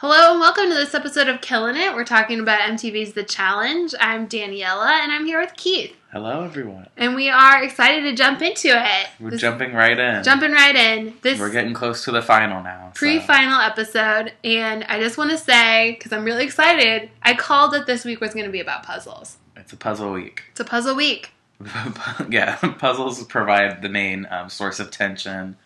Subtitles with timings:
[0.00, 1.92] Hello and welcome to this episode of Killing It.
[1.94, 3.94] We're talking about MTV's The Challenge.
[4.00, 5.94] I'm Daniela and I'm here with Keith.
[6.12, 6.86] Hello, everyone.
[6.96, 9.08] And we are excited to jump into it.
[9.18, 10.22] We're This- jumping right in.
[10.22, 11.14] jumping right in.
[11.22, 12.92] This We're getting close to the final now.
[12.94, 17.86] pre-final episode and I just want to say cuz I'm really excited, I called that
[17.86, 19.38] this week was going to be about puzzles.
[19.56, 20.44] It's a puzzle week.
[20.52, 21.32] It's a puzzle week.
[22.28, 25.56] yeah, puzzles provide the main um, source of tension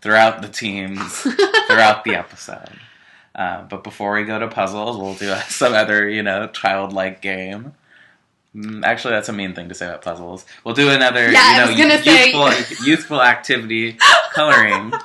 [0.00, 1.20] throughout the teams,
[1.68, 2.80] throughout the episode.
[3.36, 7.74] Uh, but before we go to puzzles, we'll do some other, you know, childlike game.
[8.54, 10.46] Mm, Actually, that's a mean thing to say about puzzles.
[10.64, 13.98] We'll do another, Yeah, you know, was say- youthful, youthful activity,
[14.34, 14.92] coloring.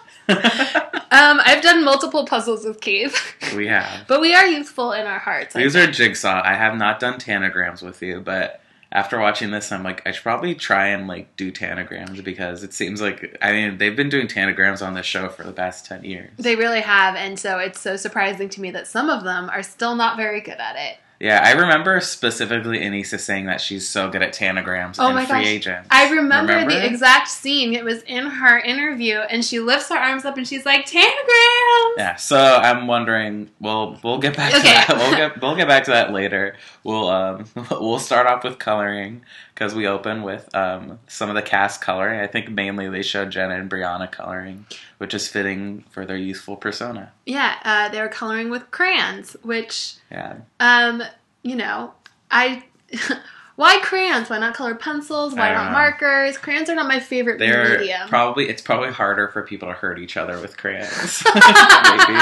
[1.14, 3.14] Um, I've done multiple puzzles with Keith,
[3.54, 4.08] we have.
[4.08, 5.54] but we are youthful in our hearts.
[5.54, 6.42] These are jigsaw.
[6.42, 8.61] I have not done tanagrams with you, but
[8.92, 12.74] after watching this, I'm like, I should probably try and like do tanagrams because it
[12.74, 16.04] seems like I mean they've been doing tanagrams on this show for the past ten
[16.04, 16.32] years.
[16.38, 19.64] They really have, and so it's so surprising to me that some of them are
[19.64, 20.98] still not very good at it.
[21.22, 25.26] Yeah, I remember specifically Aneesa saying that she's so good at tanagrams Oh and my
[25.26, 25.46] free gosh.
[25.48, 25.88] agent.
[25.92, 26.74] I remember, Remember?
[26.74, 27.74] the exact scene.
[27.76, 31.94] It was in her interview, and she lifts her arms up and she's like, "Tanagrams."
[31.98, 33.50] Yeah, so I'm wondering.
[33.60, 34.62] We'll we'll get back Okay.
[34.62, 34.96] to that.
[34.98, 36.56] We'll get we'll get back to that later.
[36.84, 39.22] We'll um we'll start off with coloring
[39.62, 42.20] because we open with um some of the cast coloring.
[42.20, 44.66] I think mainly they showed Jenna and Brianna coloring,
[44.98, 47.14] which is fitting for their youthful persona.
[47.28, 51.04] Yeah, uh, they were coloring with crayons, which, Yeah, um,
[51.44, 51.94] you know,
[52.32, 52.64] I.
[53.58, 54.28] Why crayons?
[54.32, 55.36] Why not colored pencils?
[55.36, 55.72] Why not know.
[55.74, 56.36] markers?
[56.38, 58.08] Crayons are not my favorite they're medium.
[58.08, 61.22] probably it's probably harder for people to hurt each other with crayons.
[61.36, 62.20] Maybe.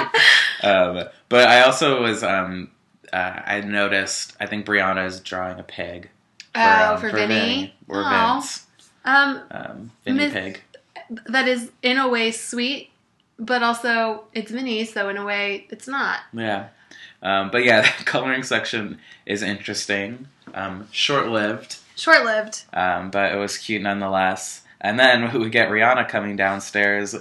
[0.63, 2.71] Um, but I also was um
[3.13, 6.09] uh, I noticed I think Brianna is drawing a pig.
[6.55, 7.73] Oh, um, for, Vinny.
[7.87, 8.33] or Aw.
[8.39, 8.65] Vince.
[9.05, 10.61] Um, Um, Vinny Miss- Pig.
[11.27, 12.89] that is in a way sweet,
[13.37, 16.19] but also it's Vinny, so in a way it's not.
[16.33, 16.67] Yeah.
[17.21, 20.27] Um, but yeah, the coloring section is interesting.
[20.53, 22.63] Um, Short lived, Short lived.
[22.73, 24.61] um, but it was cute nonetheless.
[24.81, 27.15] And then we get Rihanna coming downstairs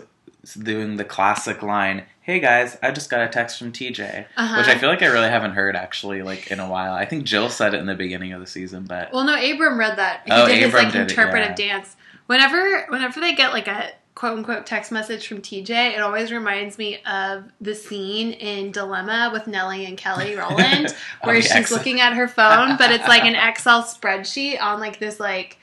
[0.63, 4.27] doing the classic line, Hey guys, I just got a text from TJ.
[4.37, 4.57] Uh-huh.
[4.59, 6.93] Which I feel like I really haven't heard actually like in a while.
[6.93, 9.79] I think Jill said it in the beginning of the season, but Well, no, Abram
[9.79, 10.25] read that.
[10.27, 11.73] He Oh, did his Abram like did it, interpretive yeah.
[11.77, 11.97] dance.
[12.27, 16.77] Whenever, whenever they get like a quote unquote text message from TJ, it always reminds
[16.77, 21.79] me of the scene in Dilemma with Nelly and Kelly Rowland, where she's Excel.
[21.79, 25.57] looking at her phone, but it's like an Excel spreadsheet on like this like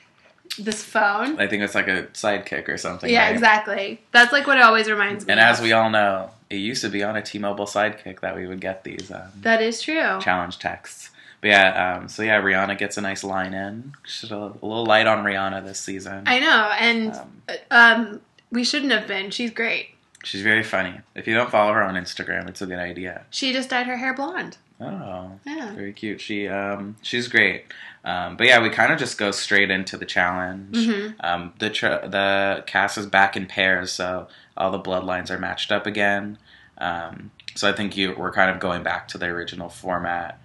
[0.58, 1.38] this phone.
[1.38, 3.08] I think it's like a sidekick or something.
[3.08, 3.32] Yeah, right?
[3.34, 4.00] exactly.
[4.10, 5.32] That's like what it always reminds me.
[5.32, 5.38] Of.
[5.38, 8.46] And as we all know, it used to be on a T-Mobile sidekick that we
[8.46, 10.20] would get these um, that is true.
[10.20, 11.10] challenge texts.
[11.40, 13.92] But yeah, um, so yeah, Rihanna gets a nice line in.
[14.30, 16.22] A, a little light on Rihanna this season.
[16.26, 18.20] I know, and Um, um,
[18.50, 19.30] we shouldn't have been.
[19.30, 19.90] She's great.
[20.24, 21.00] she's very funny.
[21.14, 23.22] If you don't follow her on Instagram, it's a good idea.
[23.30, 24.56] She just dyed her hair blonde.
[24.80, 25.72] Oh, Yeah.
[25.74, 26.20] very cute.
[26.20, 27.64] She um, she's great.
[28.04, 30.76] Um, but yeah, we kind of just go straight into the challenge.
[30.76, 31.14] Mhm.
[31.20, 35.70] Um, the tr- the cast is back in pairs, so all the bloodlines are matched
[35.72, 36.38] up again.
[36.78, 40.38] Um, so I think you we're kind of going back to the original format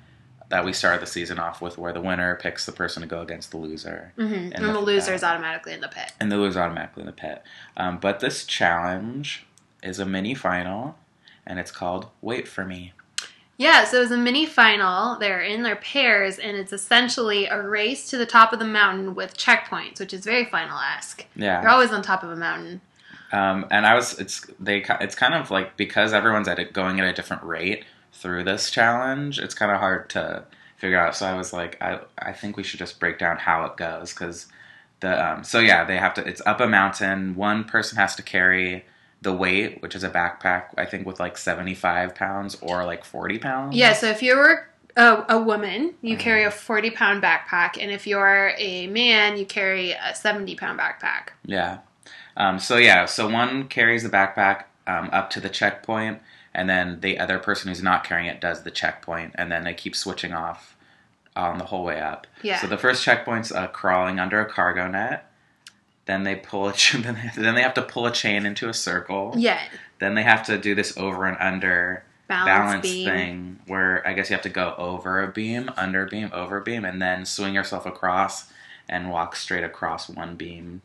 [0.49, 3.21] that we started the season off with, where the winner picks the person to go
[3.21, 6.11] against the loser, hmm And And, the- the loser is automatically in the pit.
[6.19, 7.41] and the loser automatically in the pit.
[7.77, 9.45] Um, but this challenge
[9.81, 10.97] is a mini final,
[11.47, 12.93] and it's called "Wait for Me."
[13.57, 15.17] Yeah, so it was a mini final.
[15.19, 19.13] They're in their pairs, and it's essentially a race to the top of the mountain
[19.15, 21.25] with checkpoints, which is very final esque.
[21.35, 21.61] Yeah.
[21.61, 22.81] You're always on top of a mountain.
[23.31, 26.99] Um, and I was it's they it's kind of like because everyone's at it going
[26.99, 29.39] at a different rate through this challenge.
[29.39, 30.43] It's kind of hard to
[30.77, 31.15] figure out.
[31.15, 34.13] So I was like, I I think we should just break down how it goes
[34.13, 34.47] because
[34.99, 37.35] the um, so yeah they have to it's up a mountain.
[37.35, 38.85] One person has to carry
[39.21, 40.65] the weight, which is a backpack.
[40.77, 43.75] I think with like seventy five pounds or like forty pounds.
[43.75, 46.19] Yeah, so if you're a, a woman, you Mhm.
[46.19, 50.77] carry a 40 pound backpack, and if you're a man, you carry a 70 pound
[50.79, 51.29] backpack.
[51.45, 51.77] Yeah.
[52.37, 56.21] Um, so yeah, so one carries the backpack um, up to the checkpoint,
[56.53, 59.73] and then the other person who's not carrying it does the checkpoint, and then they
[59.73, 60.75] keep switching off
[61.35, 62.27] on the whole way up.
[62.41, 62.59] Yeah.
[62.59, 65.27] So the first checkpoint's uh, crawling under a cargo net.
[66.05, 66.93] Then they pull a ch-
[67.37, 69.33] then they- have to pull a chain into a circle.
[69.37, 69.59] Yeah,
[69.99, 74.29] Then they have to do this over and under balance, balance thing where I guess
[74.29, 77.85] you have to go over a beam, under beam, over beam, and then swing yourself
[77.85, 78.51] across
[78.89, 80.81] and walk straight across one beam.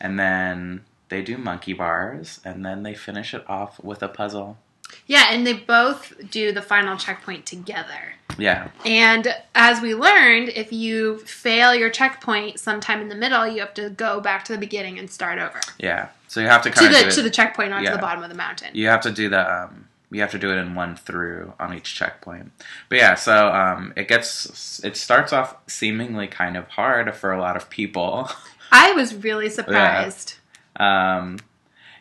[0.00, 4.58] And then they do monkey bars, and then they finish it off with a puzzle.
[5.06, 8.14] Yeah, and they both do the final checkpoint together.
[8.38, 13.60] Yeah, And as we learned, if you fail your checkpoint sometime in the middle, you
[13.60, 16.08] have to go back to the beginning and start over yeah.
[16.28, 17.92] So you have to to of the to the checkpoint onto Yeah.
[17.96, 18.68] the bottom of the mountain.
[18.74, 21.72] you have to do the um, you have to do it in one through on
[21.72, 22.52] each checkpoint.
[22.90, 27.40] But yeah, so um, it gets it starts off seemingly kind of hard for a
[27.40, 28.28] lot of people.
[28.72, 30.34] I was really surprised.
[30.78, 31.38] Um,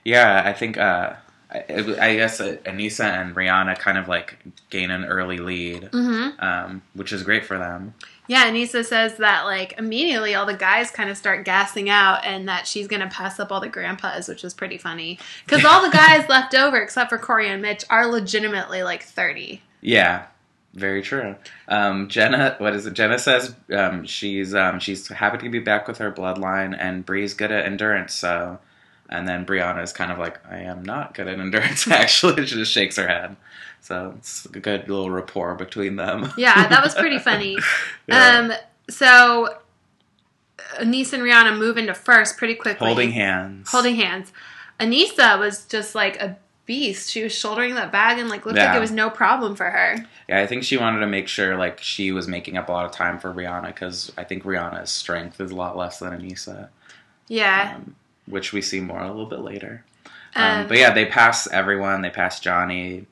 [0.04, 1.14] yeah, I think uh,
[1.52, 1.64] I,
[2.00, 4.38] I guess uh, Aneesa and Rihanna kind of like
[4.70, 7.94] gain an early lead, hmm um, which is great for them.
[8.28, 12.48] Yeah, Aneesa says that like immediately all the guys kind of start gassing out and
[12.50, 15.20] that she's gonna pass up all the grandpas, which is pretty funny.
[15.46, 19.62] Because all the guys left over, except for Corey and Mitch, are legitimately like 30.
[19.82, 20.26] Yeah,
[20.76, 21.36] very true.
[21.68, 22.94] Um, Jenna, what is it?
[22.94, 27.34] Jenna says um, she's um, she's happy to be back with her bloodline, and Bree's
[27.34, 28.14] good at endurance.
[28.14, 28.60] So,
[29.10, 31.88] and then Brianna is kind of like, I am not good at endurance.
[31.92, 33.38] Actually, she just shakes her head.
[33.82, 36.34] So it's a good little rapport between them.
[36.38, 37.58] Yeah, that was pretty funny.
[38.08, 38.40] Yeah.
[38.40, 38.54] Um,
[38.88, 39.58] so
[40.80, 42.86] Aneesa and Rihanna move into first pretty quickly.
[42.86, 43.70] Holding hands.
[43.70, 44.32] Holding hands.
[44.80, 47.10] Aneesa was just like a beast.
[47.12, 49.98] She was shouldering that bag and like looked like it was no problem for her.
[50.28, 52.86] Yeah, I think she wanted to make sure like she was making up a lot
[52.86, 56.70] of time for Rihanna because I think Rihanna's strength is a lot less than Aneesa,
[57.28, 57.74] Yeah.
[57.76, 57.96] um,
[58.26, 59.84] which we see more a little bit later.
[60.36, 62.02] Um, Um, but yeah, they pass everyone.
[62.02, 63.06] They pass Johnny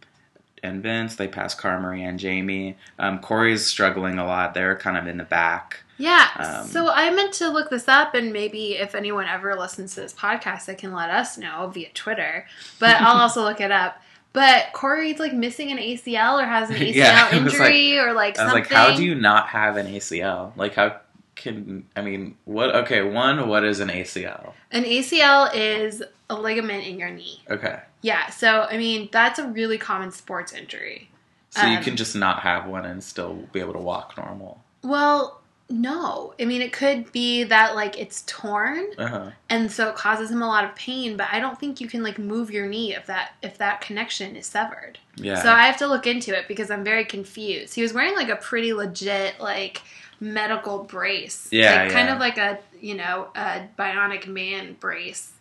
[0.63, 1.15] and Vince.
[1.15, 2.77] They pass Cara Maria and Jamie.
[2.98, 4.54] Um, Corey's struggling a lot.
[4.54, 5.83] They're kind of in the back.
[5.98, 6.27] Yeah.
[6.38, 10.01] Um, so I meant to look this up, and maybe if anyone ever listens to
[10.01, 12.45] this podcast, they can let us know via Twitter.
[12.80, 14.01] But I'll also look it up.
[14.33, 18.45] But Corey's like missing an ACL or has an ACL Yeah, injury or like I
[18.45, 18.63] was something.
[18.75, 20.56] like, how do you not have an ACL?
[20.57, 21.00] Like, how
[21.35, 22.75] can I mean, what?
[22.75, 24.53] Okay, one, what is an ACL?
[24.71, 27.41] An ACL is a ligament in your knee.
[27.50, 28.30] Okay, Yeah.
[28.30, 31.09] So I mean, that's a really common sports injury.
[31.50, 34.63] so you Um, can just not have one and still be able to walk normal.
[34.83, 35.39] Well,
[35.69, 36.33] no.
[36.39, 38.85] I mean, it could be that like it's torn.
[38.97, 39.31] Uh huh.
[39.50, 42.03] and so it causes him a lot of pain but i don't think you can
[42.03, 45.41] like move your knee if that if that connection is severed Yeah.
[45.41, 48.30] so i have to look into it because i'm very confused he was wearing like
[48.30, 49.81] a pretty legit like
[50.19, 55.31] medical brace Yeah, like kind of like a you know a bionic man brace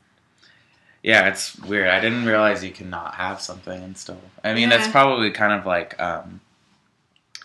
[1.02, 1.88] Yeah, it's weird.
[1.88, 4.20] I didn't realize you can not have something and still.
[4.44, 4.76] I mean, Yeah.
[4.76, 6.40] that's probably kind of like, um,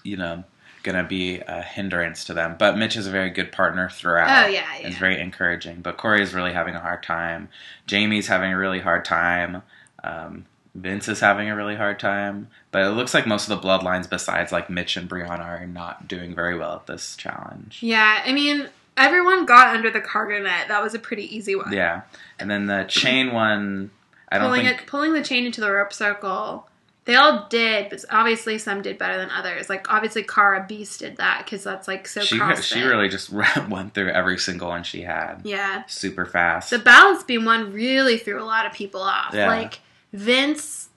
[0.04, 0.44] you know,
[0.84, 2.56] gonna be a hindrance to them.
[2.60, 4.46] But Mitch is a very good partner throughout.
[4.46, 5.82] oh yeah It's yeah very encouraging.
[5.82, 7.50] But Corey is really having a hard time.
[7.88, 9.64] Jamie's having a really hard time.
[10.04, 10.46] Um,
[10.78, 12.48] Vince is having a really hard time.
[12.72, 16.08] But it looks like most of the bloodlines, besides like Mitch and Brianna, are not
[16.08, 17.80] doing very well at this challenge.
[17.82, 21.72] yeah i mean everyone got under the cargo net that was a pretty easy one
[21.74, 22.02] Yeah,
[22.40, 23.92] and then the chain one,
[24.30, 24.82] I don't pulling think.
[24.82, 26.68] it pulling the chain into the rope circle
[27.06, 31.18] they all did but obviously some did better than others like obviously Cara Beast did
[31.18, 32.64] that because that's like so she CrossFit.
[32.64, 33.32] she really just
[33.70, 36.70] went through every single one she had yeah super fast.
[36.72, 39.48] the balance beam one really threw a lot of people off Yeah.
[39.48, 39.80] like
[40.14, 40.90] vince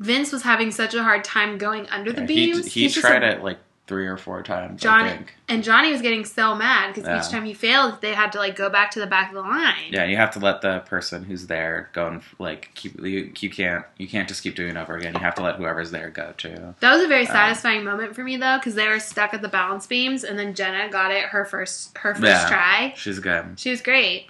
[0.00, 2.98] vince was having such a hard time going under the Yeah, he beams he just
[3.00, 4.80] tried it like three or four times.
[4.80, 5.34] I johnny think.
[5.46, 7.18] and johnny was getting so mad because Yeah.
[7.22, 9.42] each time he failed they had to like go back to the back of the
[9.42, 13.30] line Yeah, you have to let the person who's there go and like keep you.
[13.38, 15.12] You can't you can't just keep doing it over again.
[15.12, 16.74] You have to let whoever's there go too.
[16.80, 19.42] that was a very Um, satisfying moment for me though because they were stuck at
[19.42, 22.48] the balance beams and then jenna got it her first her first Yeah.
[22.48, 23.60] try She's good.
[23.60, 24.28] she was great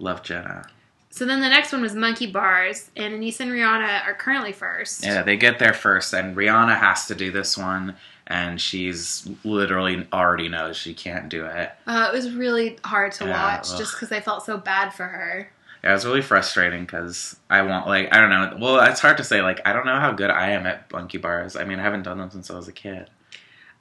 [0.00, 0.64] Love Jenna.
[1.10, 5.04] So then the next one was monkey bars and aneesa and rihanna are currently first
[5.04, 7.96] Yeah, they get there first, and Rihanna has to do this one,
[8.26, 11.72] and she's literally already knows she can't do it.
[11.86, 13.78] uh, it was really hard to Yeah, watch ugh.
[13.78, 15.50] just because i felt so bad for her
[15.82, 18.56] Yeah, it was really frustrating because I want like I don't know.
[18.60, 19.40] Well, it's hard to say.
[19.42, 21.56] Like I don't know how good I am at monkey bars.
[21.56, 23.08] I mean, I haven't done them since I was a kid.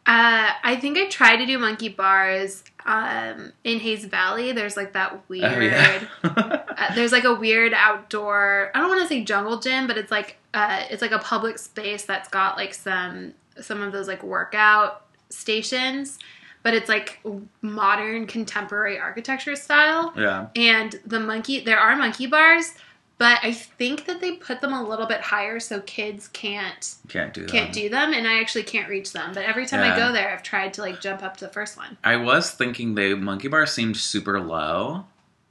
[0.05, 4.53] Uh, I think I tried to do monkey bars um, in Hayes Valley.
[4.53, 5.51] There's like that weird.
[5.51, 6.63] Oh yeah.
[6.77, 8.71] uh, there's like a weird outdoor.
[8.73, 11.57] I don't want to say jungle gym, but it's like uh, it's like a public
[11.57, 16.19] space that's got like some some of those like workout stations,
[16.63, 17.19] but it's like
[17.61, 20.13] modern contemporary architecture style.
[20.15, 20.47] yeah.
[20.55, 22.73] And the monkey, there are monkey bars,
[23.17, 27.33] but I think that they put them a little bit higher so kids can't Can't
[27.33, 29.31] do can't do them and I actually can't reach them.
[29.33, 31.77] But every time I go there, I've tried to like jump up to the first
[31.77, 31.97] one.
[32.03, 35.05] I was thinking the monkey bar seemed super low,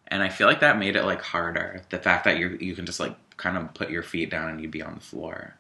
[0.09, 1.83] and I feel like that made it like harder.
[1.91, 4.61] The fact that you you can just like kind of put your feet down and
[4.61, 5.55] you'd be on the floor.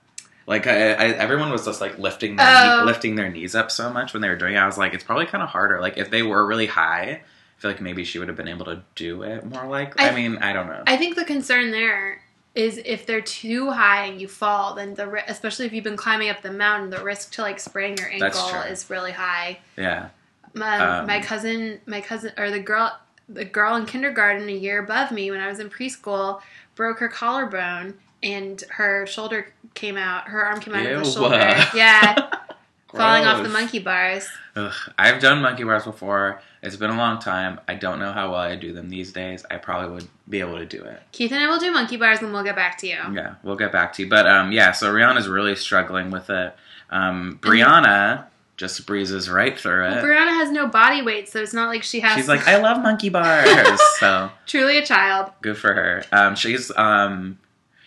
[0.46, 2.78] Like I, I, everyone was just like lifting their Oh.
[2.80, 4.58] knee, lifting their knees up so much when they were doing it.
[4.58, 5.80] I was like, it's probably kind of harder.
[5.80, 7.20] Like if they were really high, I
[7.60, 9.66] feel like maybe she would have been able to do it more.
[9.66, 10.84] Like I, I- mean, I don't know.
[10.86, 12.22] I think the concern there
[12.54, 16.30] is if they're too high and you fall, then the especially if you've been climbing
[16.30, 19.58] up the mountain, the risk to like sprain your ankle is really high.
[19.76, 20.08] yeah,
[20.54, 24.82] My, Um, my cousin, my cousin, or the girl, the girl in kindergarten a year
[24.82, 26.40] above me when I was in preschool
[26.74, 30.28] broke her collarbone and her shoulder came out.
[30.28, 30.98] Her arm came out of Ew.
[30.98, 31.36] the shoulder.
[31.74, 32.30] Yeah,
[32.92, 34.28] falling off the monkey bars.
[34.54, 36.40] Ugh, I've done monkey bars before.
[36.62, 37.60] It's been a long time.
[37.68, 39.44] I don't know how well I do them these days.
[39.50, 41.02] I probably would be able to do it.
[41.12, 42.98] Keith and I will do monkey bars, and we'll get back to you.
[43.12, 44.08] Yeah, we'll get back to you.
[44.08, 46.54] But um, yeah, so Rihanna's really struggling with it.
[46.90, 48.26] Um, Brianna
[48.56, 50.02] just breezes right through Well, it.
[50.02, 52.16] Brianna has no body weight, so it's not like she has.
[52.16, 53.80] She's like, I love monkey bars.
[54.00, 55.30] so truly a child.
[55.42, 56.04] good for her.
[56.12, 57.38] Um, she's um,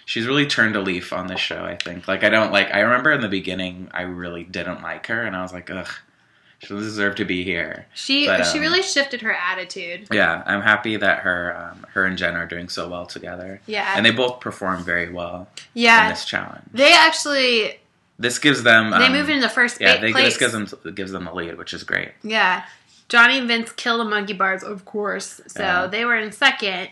[0.05, 1.63] she's really turned a leaf on this show.
[1.63, 2.07] I think.
[2.07, 2.71] Like I don't like.
[2.73, 5.89] I remember in the beginning, I really didn't like her, and I was like, ugh,
[6.59, 7.87] she doesn't deserve to be here.
[7.93, 10.07] She But, she um, really shifted her attitude.
[10.11, 13.93] Yeah, I'm happy that her um, her and Jen are doing so well together, Yeah,
[13.95, 16.63] and they both perform very well Yeah, in this challenge.
[16.73, 17.79] They actually
[18.19, 20.25] This gives them they um, moved into first Yeah, they, place.
[20.25, 22.11] this gives them gives them the lead, which is great.
[22.21, 22.65] Yeah.
[23.07, 25.41] Johnny and Vince killed the monkey bars, of course.
[25.47, 25.87] So Yeah.
[25.87, 26.89] they were in second.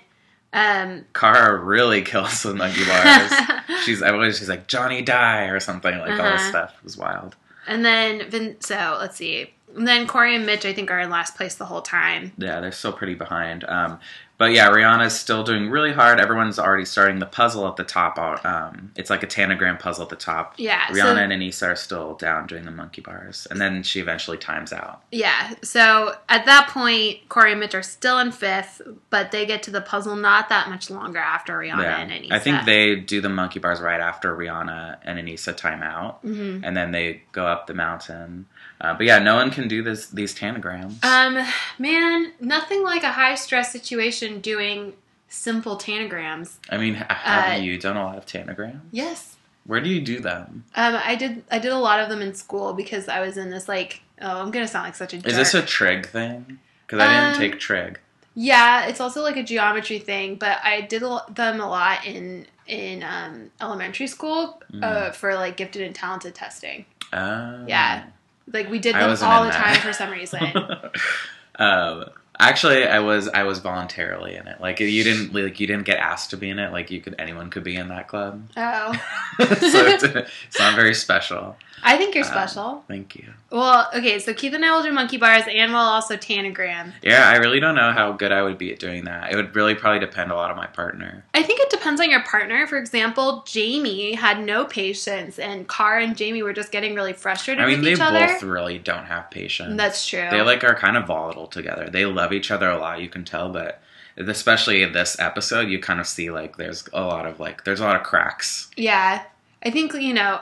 [0.53, 3.31] Um, Cara really kills the monkey bars.
[3.83, 6.49] she's I was she's like Johnny die or something like all this Uh-huh.
[6.49, 7.35] stuff it was wild.
[7.67, 9.53] and then Vin- so let's see.
[9.75, 12.31] And then Corey and Mitch, I think, are in last place the whole time.
[12.37, 13.63] Yeah, they're still pretty behind.
[13.65, 13.99] Um,
[14.37, 16.19] but yeah, Rihanna's still doing really hard.
[16.19, 18.17] Everyone's already starting the puzzle at the top.
[18.45, 20.53] Um, it's like a tanagram puzzle at the top.
[20.57, 20.85] Yeah.
[20.87, 24.37] Rihanna so, and Aneesa are still down doing the monkey bars, and then she eventually
[24.37, 25.01] times out.
[25.11, 25.53] yeah.
[25.63, 29.71] So at that point, Corey and Mitch are still in fifth, but they get to
[29.71, 32.31] the puzzle not that much longer after Rihanna and Aneesa.
[32.31, 36.61] I think they do the monkey bars right after Rihanna and Aneesa time out, Mhm.
[36.63, 38.45] and then they go up the mountain.
[38.79, 41.03] Uh, but yeah, no one can do this these tanagrams.
[41.03, 41.45] Um,
[41.79, 44.93] man, nothing like a high stress situation doing
[45.27, 46.57] simple tanagrams.
[46.69, 48.81] I mean, have uh, you done a lot of tanagrams?
[48.91, 49.35] Yes.
[49.65, 50.63] Where do you do them?
[50.75, 51.43] Um, I did.
[51.51, 54.01] I did a lot of them in school because I was in this like.
[54.21, 55.17] Oh, I'm gonna sound like such a.
[55.17, 56.59] Is this a trig thing?
[56.85, 57.99] Because I didn't Um, take trig.
[58.33, 63.03] Yeah, it's also like a geometry thing, but I did them a lot in in
[63.03, 64.83] um, elementary school Mm.
[64.83, 66.85] uh, for like gifted and talented testing.
[67.11, 67.65] Oh.
[67.67, 68.03] yeah.
[68.51, 69.75] Like we did them all the that.
[69.75, 70.41] time for some reason.
[71.59, 72.05] um,
[72.39, 74.61] actually, I was I was voluntarily in it.
[74.61, 76.71] Like you didn't like you didn't get asked to be in it.
[76.71, 78.47] Like you could anyone could be in that club.
[78.55, 78.93] oh,
[79.39, 81.55] so it's, it's not very special.
[81.83, 82.83] I think you're Um, special.
[82.87, 83.25] Thank you.
[83.51, 86.93] well, okay, so Keith and I will do monkey bars, and we'll also tanagram.
[87.03, 89.31] Yeah, I really don't know how good I would be at doing that.
[89.31, 91.23] It would really probably depend a lot on my partner.
[91.33, 92.65] I think it depends on your partner.
[92.67, 97.63] For example, Jamie had no patience, and Car and Jamie were just getting really frustrated
[97.63, 97.81] with each other.
[97.81, 98.33] I mean, they each other.
[98.33, 99.77] both really don't have patience.
[99.77, 100.27] That's true.
[100.31, 101.89] They like are kind of volatile together.
[101.89, 103.01] They love each other a lot.
[103.01, 103.81] You can tell, but
[104.17, 107.79] especially in this episode, you kind of see like there's a lot of like there's
[107.79, 108.69] a lot of cracks.
[108.75, 109.23] Yeah.
[109.63, 110.39] I think, you know,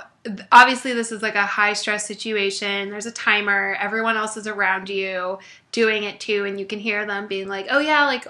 [0.51, 2.89] obviously this is like a high stress situation.
[2.89, 3.75] There's a timer.
[3.79, 5.39] Everyone else is around you
[5.72, 6.46] doing it too.
[6.46, 8.27] And you can hear them being like, oh, yeah, like,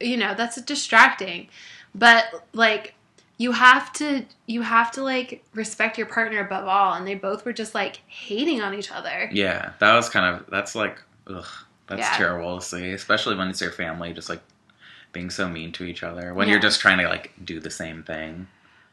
[0.00, 1.48] you know, that's distracting.
[1.94, 2.94] But like,
[3.38, 6.94] you have to, you have to like respect your partner above all.
[6.94, 9.28] And they both were just like hating on each other.
[9.32, 11.46] Yeah, that was kind of that's like ugh,
[11.88, 12.16] that's Yeah.
[12.16, 14.40] terrible to see, especially when it's your family just like
[15.12, 16.52] being so mean to each other when Yeah.
[16.52, 18.46] you're just trying to like do the same thing.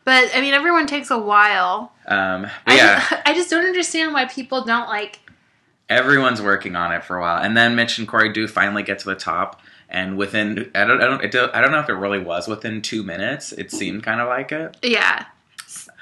[0.10, 1.92] But I mean, everyone takes a while.
[2.08, 5.20] Um, I, yeah, just, I just don't understand why people don't like,
[5.88, 8.98] everyone's working on it for a while, and then Mitch and Corey do finally get
[8.98, 9.62] to the top.
[9.88, 12.48] And within, I don't, I don't, it do, I don't know if it really was
[12.48, 13.52] within two minutes.
[13.52, 15.26] It seemed kind of like it, yeah.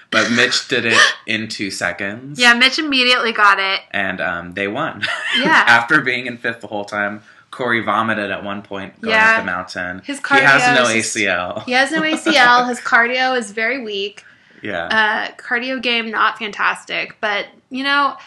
[0.10, 2.40] but Mitch did it in two seconds.
[2.40, 3.82] Yeah, Mitch immediately got it.
[3.92, 5.04] and um, they won.
[5.38, 5.66] Yeah.
[5.68, 9.32] After being in fifth the whole time, Corey vomited at one point going Yeah.
[9.38, 10.02] up the mountain.
[10.06, 10.40] His cardio.
[10.40, 11.64] He has no ACL.
[11.66, 12.68] He has no ACL.
[12.68, 14.24] His cardio is very weak.
[14.62, 14.86] Yeah.
[14.86, 18.18] Uh, cardio game not fantastic, but you know,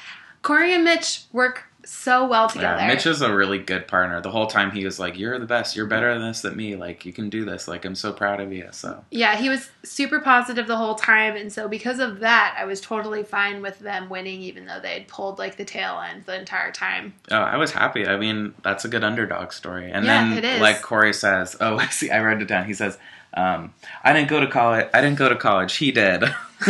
[0.43, 2.79] Corey and Mitch work so well together.
[2.81, 4.21] Yeah, Mitch is a really good partner.
[4.21, 5.75] The whole time he was like, "You're the best.
[5.75, 6.77] You're better than this than me.
[6.77, 7.67] Like you can do this.
[7.67, 11.35] Like I'm so proud of you." So yeah, he was super positive the whole time,
[11.37, 14.95] and so because of that, I was totally fine with them winning, even though they
[14.95, 17.15] had pulled like the tail end the entire time.
[17.31, 18.07] oh, I was happy.
[18.07, 19.91] I mean, that's a good underdog story.
[19.91, 20.61] And Yeah, then, it is.
[20.61, 22.11] like Corey says, "Oh, I see.
[22.11, 22.99] I wrote it down." He says,
[23.35, 23.73] um,
[24.05, 24.89] "I didn't go to college.
[24.93, 25.77] I didn't go to college.
[25.77, 26.25] He did."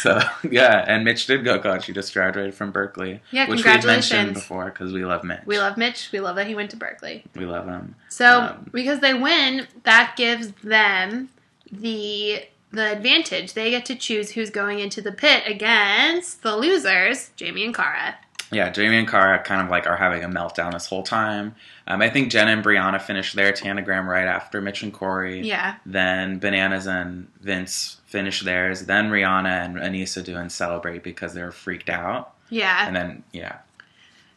[0.00, 1.86] so yeah, and Mitch did go to college.
[1.86, 3.20] He just graduated from Berkeley.
[3.30, 4.34] Yeah, which we've mentioned congratulations.
[4.34, 5.40] before because we love Mitch.
[5.46, 6.10] we love Mitch.
[6.12, 7.24] We love that he went to Berkeley.
[7.34, 7.94] We love him.
[8.08, 11.28] So Um, because they win, that gives them
[11.70, 13.52] the the advantage.
[13.52, 18.16] They get to choose who's going into the pit against the losers, Jamie and Cara.
[18.50, 21.54] Yeah, Jamie and Cara kind of like are having a meltdown this whole time.
[21.86, 25.46] Um, I think Jenna and Brianna finished their tanagram right after Mitch and Corey.
[25.46, 25.76] Yeah.
[25.84, 28.86] Then Bananas and Vince finished theirs.
[28.86, 32.32] Then Rihanna and Aneesa do and celebrate because they were freaked out.
[32.48, 32.86] Yeah.
[32.86, 33.58] And then yeah,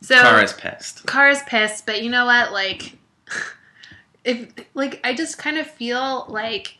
[0.01, 1.05] So Cara's pissed.
[1.05, 2.51] Cara's pissed, but you know what?
[2.51, 2.97] Like,
[4.25, 6.76] if like I just kind of feel like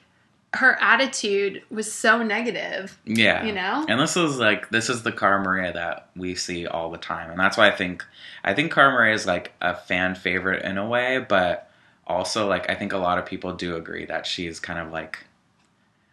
[0.57, 2.97] her attitude was so negative.
[3.05, 3.45] Yeah.
[3.45, 3.85] You know?
[3.87, 7.29] And this is like this is the Cara Maria that we see all the time.
[7.31, 8.05] And that's why I think
[8.43, 11.69] I think Cara Maria is like a fan favorite in a way, but
[12.05, 15.25] also like I think a lot of people do agree that she's kind of like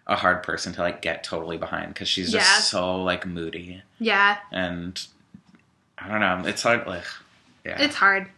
[0.07, 2.59] a hard person to like get totally behind because she's just Yeah.
[2.61, 5.01] so like moody Yeah, and
[5.97, 6.43] I don't know.
[6.49, 7.05] It's hard like
[7.65, 7.81] yeah.
[7.81, 8.29] it's hard.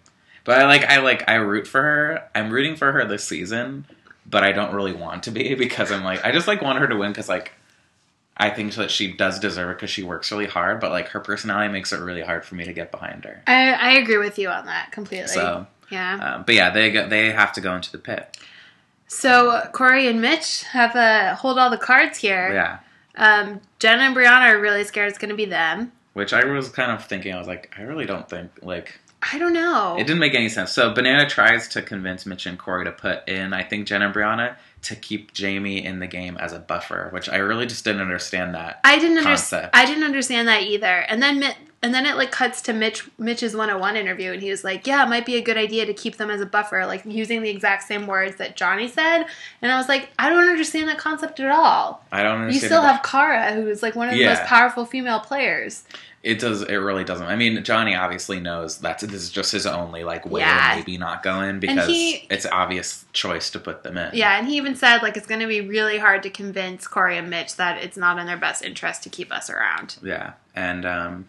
[0.45, 2.29] But I like I like I root for her.
[2.35, 3.85] I'm rooting for her this season,
[4.29, 6.87] but I don't really want to be because I'm like I just like want her
[6.87, 7.53] to win because like
[8.37, 10.81] I think that she does deserve it because she works really hard.
[10.81, 13.43] But like her personality makes it really hard for me to get behind her.
[13.47, 15.29] I, I agree with you on that completely.
[15.29, 16.35] So, yeah.
[16.35, 18.37] um, but yeah, they go, they have to go into the pit.
[19.09, 22.53] So Corey and Mitch have uh, hold all the cards here.
[22.53, 22.79] Yeah,
[23.17, 25.93] Um, Jenna and Brianna are really scared it's going to be them.
[26.13, 27.33] which I was kind of thinking.
[27.33, 29.97] I was like, I really don't think like I don't know.
[29.99, 30.73] it didn't make any sense.
[30.73, 34.15] So Banana tries to convince Mitch and Corey to put in, I think Jen and
[34.15, 38.03] Brianna to keep Jamie in the game as a buffer, which I really just didn't
[38.03, 38.81] understand that.
[38.85, 39.71] I didn't understand.
[39.75, 40.87] I didn't understand that either.
[40.87, 41.43] And then
[41.87, 45.05] and then it like cuts to Mitch Mitch's 101 interview and he was like, "Yeah,
[45.05, 47.49] it might be a good idea to keep them as a buffer, like using the
[47.49, 49.25] exact same words that Johnny said."
[49.63, 52.63] And I was like, "I don't understand that concept at all." I don't understand.
[52.63, 54.31] You still have Cara, who is like one of the Yeah.
[54.35, 55.85] most powerful female players.
[56.23, 56.63] It does.
[56.63, 57.27] It really doesn't.
[57.29, 60.71] I mean, Johnny obviously knows that this is just his only like way Yeah.
[60.73, 64.11] to maybe not go in because he- it's obvious choice to put them in.
[64.13, 67.17] Yeah, and he even said like it's going to be really hard to convince Corey
[67.17, 69.99] and Mitch that it's not in their best interest to keep us around.
[70.03, 71.27] Yeah, and um,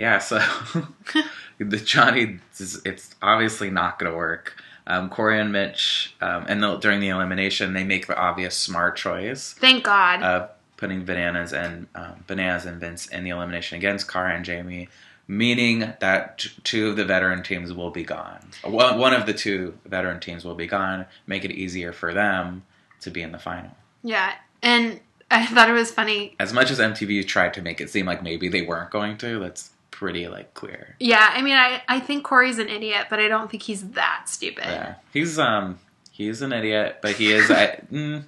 [0.00, 0.18] yeah.
[0.18, 0.38] So
[1.58, 4.54] the Johnny, it's obviously not going to work.
[4.86, 8.96] Um, Corey and Mitch, um, and the, during the elimination, they make the obvious smart
[8.96, 10.22] choice Thank God.
[10.22, 14.88] of putting bananas and um, bananas and Vince in the elimination against Cara and Jamie,
[15.28, 18.40] meaning that t- two of the veteran teams will be gone.
[18.64, 21.04] One, one of the two veteran teams will be gone.
[21.26, 22.64] Make it easier for them
[23.02, 23.76] to be in the final.
[24.02, 24.98] yeah, and
[25.30, 28.22] I thought it was funny As much as MTV tried to make it seem like
[28.22, 30.96] maybe they weren't going to, that's pretty like clear.
[30.98, 34.22] Yeah, I mean, I, I think Corey's an idiot, but I don't think he's that
[34.30, 34.64] stupid.
[34.64, 35.78] Yeah, he's um
[36.10, 37.50] he's an idiot, but he is.
[37.50, 38.24] I, mm,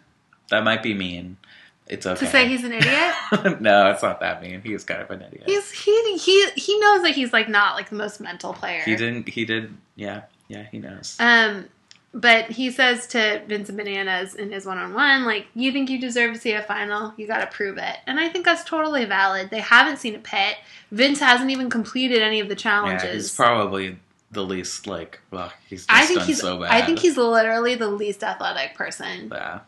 [0.50, 1.38] that might be mean.
[1.87, 4.61] It's okay To say he's an idiot, no, it's not that mean.
[4.61, 5.44] He's kind of an idiot.
[5.46, 8.82] he's he he he knows that he's like not like the most mental player.
[8.82, 9.30] He didn't.
[9.30, 9.74] He did.
[9.96, 10.22] Yeah.
[10.48, 10.66] Yeah.
[10.70, 11.16] He knows.
[11.18, 11.68] Um,
[12.14, 16.40] but he says to Vincent Bananas in his one-on-one, like, "You think you deserve to
[16.40, 17.14] see a final?
[17.16, 19.51] You got to prove it." And I think that's totally valid.
[19.51, 20.57] They haven't seen a pit.
[20.90, 23.05] Vince hasn't even completed any of the challenges.
[23.05, 23.12] yeah.
[23.12, 23.98] He's probably
[24.31, 25.20] the least like.
[25.31, 26.40] Well, he's just I think done he's.
[26.40, 26.70] so bad.
[26.70, 29.31] I think he's literally the least athletic person.
[29.33, 29.61] Yeah.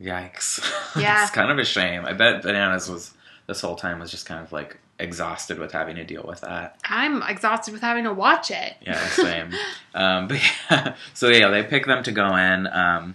[0.00, 0.60] Yikes.
[1.00, 1.22] Yeah.
[1.22, 2.04] it's kind of a shame.
[2.06, 3.12] I bet Bananas was
[3.46, 6.78] this whole time was just kind of like exhausted with having to deal with that.
[6.84, 8.74] I'm exhausted with having to watch it.
[8.80, 9.52] Yeah, same.
[9.94, 12.66] um, but yeah, so yeah, they pick them to go in.
[12.68, 13.14] Um,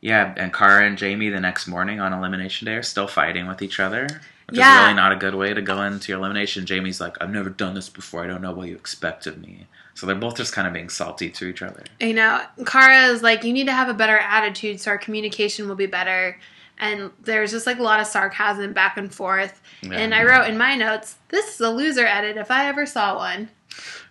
[0.00, 3.62] yeah, and Cara and Jamie the next morning on elimination day are still fighting with
[3.62, 4.02] each other,
[4.48, 4.76] which Yeah.
[4.76, 6.66] is really not a good way to go into your elimination.
[6.66, 8.22] Jamie's like, "I've never done this before.
[8.24, 10.88] I don't know what you expect of me." So they're both just kind of being
[10.90, 11.82] salty to each other.
[11.98, 15.68] you know, Cara is like, you need to have a better attitude so our communication
[15.68, 16.38] will be better.
[16.80, 19.60] And there's just like a lot of sarcasm back and forth.
[19.82, 19.94] Yeah.
[19.94, 23.16] And I wrote in my notes, this is a loser edit if I ever saw
[23.16, 23.48] one.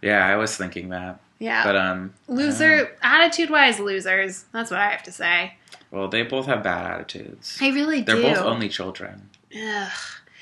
[0.01, 1.63] Yeah, I was thinking that, Yeah.
[1.63, 4.45] but um, Loser, attitude wise, losers.
[4.51, 5.55] That's what I have to say.
[5.91, 7.57] well, they both have bad attitudes.
[7.61, 8.21] I really They're do.
[8.23, 9.29] both only children.
[9.55, 9.91] Ugh.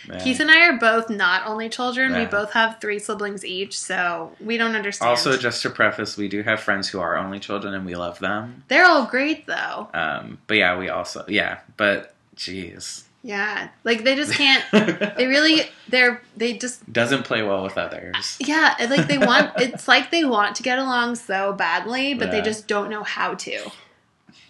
[0.07, 0.19] Yeah.
[0.19, 2.13] Keith and I are both not only children.
[2.15, 5.09] We both have three siblings each, so we don't understand.
[5.09, 8.19] Also, just to preface, we do have friends who are only children, and we love
[8.19, 8.63] them.
[8.67, 9.89] they're all great though.
[9.95, 14.63] Um, but yeah, we also yeah, but jeez, Yeah, like they just can't.
[15.17, 18.37] they really, they're they just doesn't play well with others.
[18.39, 22.41] Yeah, like they want it's like they want to get along so badly, but they
[22.41, 23.71] just don't know how to.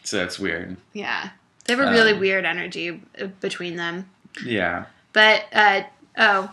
[0.04, 0.78] So it's weird.
[0.94, 1.30] Yeah.
[1.66, 4.08] They have a really Um, weird energy uh, between them.
[4.46, 5.84] Yeah, But uh
[6.18, 6.52] oh,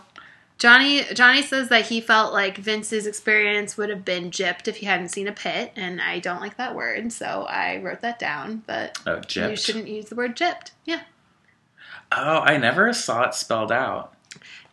[0.57, 4.85] Johnny Johnny says that he felt like Vince's experience would have been gypped if he
[4.85, 8.63] hadn't seen a pit, and I don't like that word, so I wrote that down,
[8.65, 10.71] but oh, you shouldn't use the word gypped.
[10.85, 11.01] Yeah.
[12.15, 14.13] Oh, I never saw it spelled out.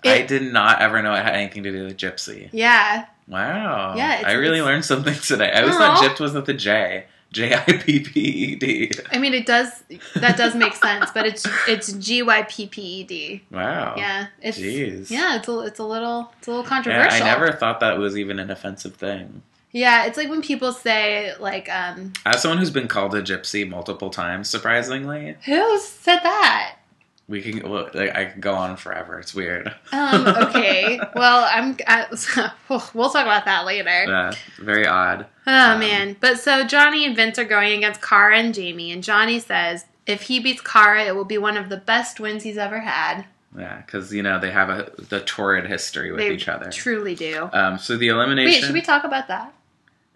[0.05, 2.49] I did not ever know it had anything to do with gypsy.
[2.53, 3.07] Yeah.
[3.29, 3.95] Wow.
[3.97, 5.53] Yeah, it's- I really learned something today.
[5.53, 7.05] I always thought gypped was with a J.
[7.33, 8.91] J I P P E D.
[9.13, 9.85] I mean it does
[10.17, 13.43] that does make sense, but it's it's G Y P P E D.
[13.53, 13.95] Wow.
[13.97, 14.27] Yeah.
[14.43, 15.11] It's Jeez.
[15.11, 17.23] Yeah, it's a it's a little it's a little Yeah, controversial.
[17.25, 19.43] I never thought that was even an offensive thing.
[19.71, 23.69] Yeah, it's like when people say like, um, As someone who's been called a gypsy
[23.69, 26.79] multiple times, surprisingly, who said that?
[27.31, 27.71] We can.
[27.71, 29.21] Well, like, I could go on forever.
[29.21, 29.73] It's weird.
[29.93, 30.99] Um, okay.
[31.15, 31.77] well, I'm.
[31.87, 32.07] I,
[32.69, 34.05] we'll talk about that later.
[34.05, 35.27] Yeah, very odd.
[35.47, 36.17] Oh Um, man!
[36.19, 40.23] But so Johnny and Vince are going against Cara and Jamie, and Johnny says, if
[40.23, 43.25] he beats Cara, it will be one of the best wins he's ever had.
[43.57, 46.71] Yeah, because you know they have a the torrid history with They each other.
[46.73, 47.49] truly do.
[47.53, 48.61] Um, so the elimination.
[48.61, 49.55] Wait, should we talk about that?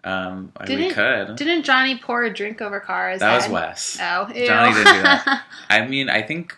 [0.03, 1.35] um, we Didn't- could.
[1.37, 3.53] Didn't Johnny pour a drink over Cara's that was head?
[3.53, 3.97] Wes.
[4.01, 4.45] Oh, ew.
[4.47, 5.43] Johnny did do that.
[5.69, 6.55] I mean, I think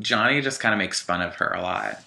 [0.00, 2.02] Johnny just kind of makes fun of her a lot.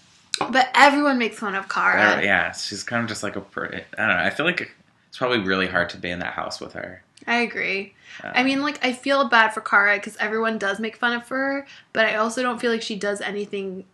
[0.51, 2.17] but everyone makes fun of Cara.
[2.17, 3.39] Uh, yeah, she's kind of just like a.
[3.39, 4.23] I don't know.
[4.23, 4.71] I feel like
[5.07, 7.03] it's probably really hard to be in that house with her.
[7.27, 7.93] I agree.
[8.23, 11.27] Um, I mean, like, I feel bad for Cara because everyone does make fun of
[11.29, 13.85] her, but I also don't feel like she does anything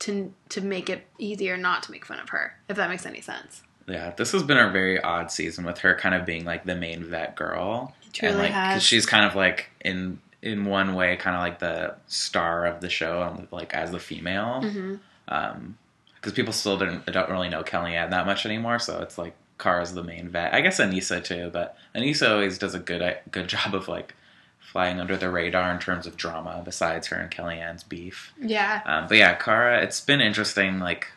[0.00, 2.56] to to make it easier not to make fun of her.
[2.68, 3.62] If that makes any sense.
[3.88, 6.76] Yeah, this has been a very odd season with her kind of being like the
[6.76, 7.94] main vet girl.
[8.06, 8.82] It truly and like, has.
[8.82, 12.90] She's kind of like in in one way, kind of like the star of the
[12.90, 14.60] show, and like as the female.
[14.62, 14.96] hmm
[15.28, 15.78] Um,
[16.16, 19.92] because people still don't don't really know Kellyanne that much anymore, so it's like Cara's
[19.94, 20.54] the main vet.
[20.54, 24.14] I guess Aneesa too, but Aneesa always does a good good job of like
[24.60, 26.62] flying under the radar in terms of drama.
[26.64, 28.32] Besides her and Kellyanne's beef.
[28.40, 28.82] Yeah.
[28.86, 31.08] Um, but yeah, Cara, it's been interesting, like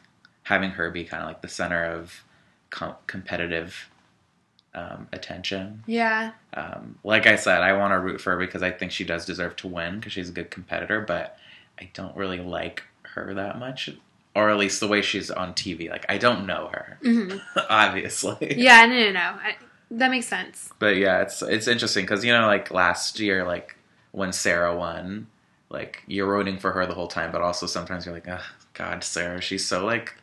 [0.43, 2.23] having her be kind of like the center of
[2.71, 3.89] com- competitive
[4.75, 5.83] um, attention.
[5.87, 6.33] Yeah.
[6.53, 9.25] Um, like I said, I want to root for her because I think she does
[9.25, 11.37] deserve to win because she's a good competitor, but
[11.79, 12.83] I don't really like
[13.13, 13.89] her that much,
[14.35, 15.89] or at least the way she's on TV.
[15.89, 17.37] Like I don't know her, hmm
[17.69, 18.55] obviously.
[18.57, 18.85] Yeah.
[18.85, 18.95] No.
[18.95, 19.11] No.
[19.11, 19.19] No.
[19.19, 19.55] I,
[19.91, 20.71] that makes sense.
[20.79, 23.77] But yeah, it's it's interesting because you know, like last year, like
[24.11, 25.27] when Sarah won,
[25.69, 29.03] like you're rooting for her the whole time, but also sometimes you're like, oh, God,
[29.03, 30.15] Sarah, she's so like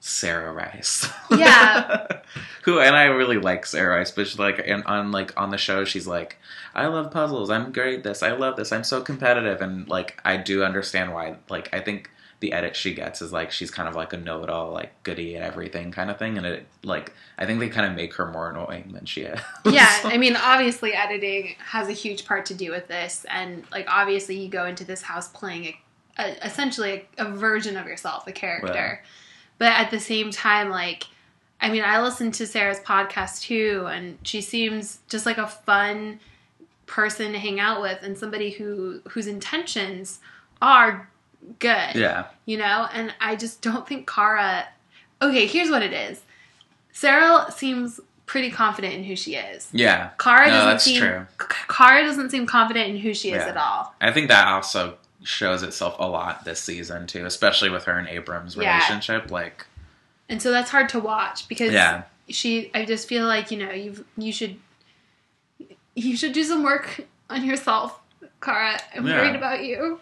[0.00, 1.08] Sarah Rice.
[1.30, 2.06] Yeah.
[2.62, 5.58] Who and I really like Sarah Rice, but she's like, and on like on the
[5.58, 6.38] show, she's like,
[6.74, 7.50] I love puzzles.
[7.50, 8.22] I'm great at this.
[8.22, 8.72] I love this.
[8.72, 11.36] I'm so competitive, and like I do understand why.
[11.48, 14.72] Like I think the edit she gets is like she's kind of like a know-it-all,
[14.72, 17.96] like goody at everything kind of thing, and it like I think they kind of
[17.96, 19.40] make her more annoying than she is.
[19.64, 19.92] yeah.
[20.04, 24.38] I mean, obviously, editing has a huge part to do with this, and like obviously,
[24.38, 25.74] you go into this house playing
[26.18, 29.02] a, a, essentially a, a version of yourself, a character.
[29.58, 31.04] But at the same time, like,
[31.60, 36.20] I mean, I listened to Sarah's podcast too, and she seems just like a fun
[36.86, 40.20] person to hang out with, and somebody who whose intentions
[40.62, 41.08] are
[41.58, 41.94] good.
[41.94, 42.26] yeah.
[42.46, 44.66] you know and i just don't think cara
[45.22, 46.20] okay here's what it is
[46.92, 50.10] sarah seems pretty confident in who she is Yeah.
[50.18, 51.26] cara No, doesn't that's seem true.
[51.68, 53.48] Cara doesn't seem confident in who she is Yeah.
[53.50, 57.84] at all I think that also shows itself a lot this season too, especially with
[57.84, 58.74] her and Abrams' Yeah.
[58.74, 59.30] relationship.
[59.30, 59.66] Like,
[60.28, 63.70] and so that's hard to watch because yeah, she i just feel like you know
[63.72, 64.56] you you should
[65.94, 67.00] you should do some work
[67.30, 67.98] on yourself
[68.42, 69.22] cara i'm Yeah.
[69.22, 70.00] worried about you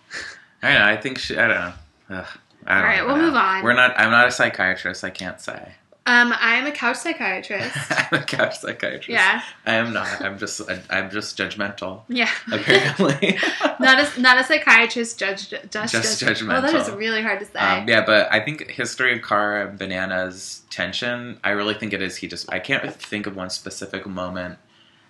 [0.63, 0.85] I know.
[0.85, 1.37] I think she.
[1.37, 1.73] I don't know.
[2.19, 2.27] Ugh,
[2.67, 3.63] I don't All right, even we'll move on.
[3.63, 3.95] We're not.
[4.01, 5.05] I'm not a psychiatrist.
[5.05, 5.73] I can't say.
[6.07, 7.77] Um i'm a couch psychiatrist
[8.13, 9.09] I'm a couch psychiatrist.
[9.09, 10.23] yeah I am not.
[10.23, 10.61] I'm just.
[10.91, 12.03] I'm just judgmental.
[12.09, 13.37] yeah Apparently.
[13.81, 17.47] not a not a psychiatrist judge just, Just judge- oh that is really hard to
[17.47, 21.41] say Um, yeah, but I think history of and Banana's tension.
[21.43, 22.17] I really think it is.
[22.17, 22.53] He just.
[22.53, 24.59] I can't think of one specific moment.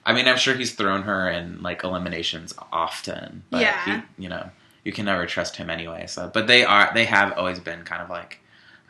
[0.06, 3.42] I mean, I'm sure he's thrown her in like eliminations often.
[3.50, 4.02] But Yeah.
[4.16, 4.50] He, you know,
[4.85, 6.06] you can never trust him anyway.
[6.06, 6.90] So, but they are.
[6.94, 8.40] They have always been kind of like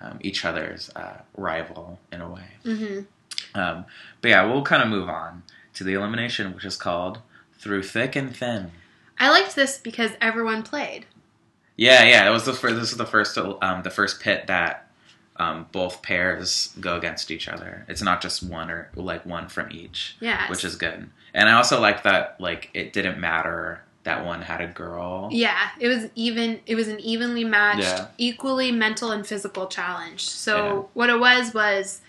[0.00, 2.44] um, each other's uh, rival in a way.
[2.62, 3.00] hmm
[3.54, 3.84] Um,
[4.20, 5.42] but yeah, we'll kind of move on
[5.74, 7.20] to the elimination, which is called
[7.58, 8.70] Through Thick and Thin.
[9.18, 11.06] I liked this because everyone played.
[11.76, 12.26] Yeah, yeah.
[12.28, 12.76] It was the first.
[12.76, 13.36] This is the first.
[13.38, 14.88] Um, the first pit that
[15.36, 17.84] um, both pairs go against each other.
[17.88, 20.48] It's not just one or like one from each, Yes.
[20.50, 21.08] which is good.
[21.34, 22.36] And I also like that.
[22.40, 25.28] Like it didn't matter that one had a girl.
[25.32, 26.60] Yeah, it was even.
[26.64, 28.06] It was an evenly matched, Yeah.
[28.18, 30.24] equally mental and physical challenge.
[30.28, 30.82] So Yeah.
[30.94, 32.00] what it was was,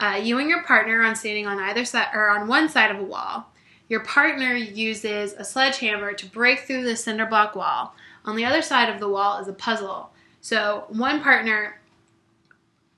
[0.00, 2.98] uh, you and your partner on standing on either side or on one side of
[2.98, 3.52] a wall.
[3.90, 7.94] Your partner uses a sledgehammer to break through the cinder block wall.
[8.24, 10.10] On the other side of the wall is a puzzle.
[10.40, 11.78] So one partner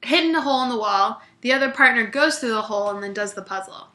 [0.02, 3.12] hitting a hole in the wall, the other partner goes through the hole and then
[3.12, 3.88] does the puzzle.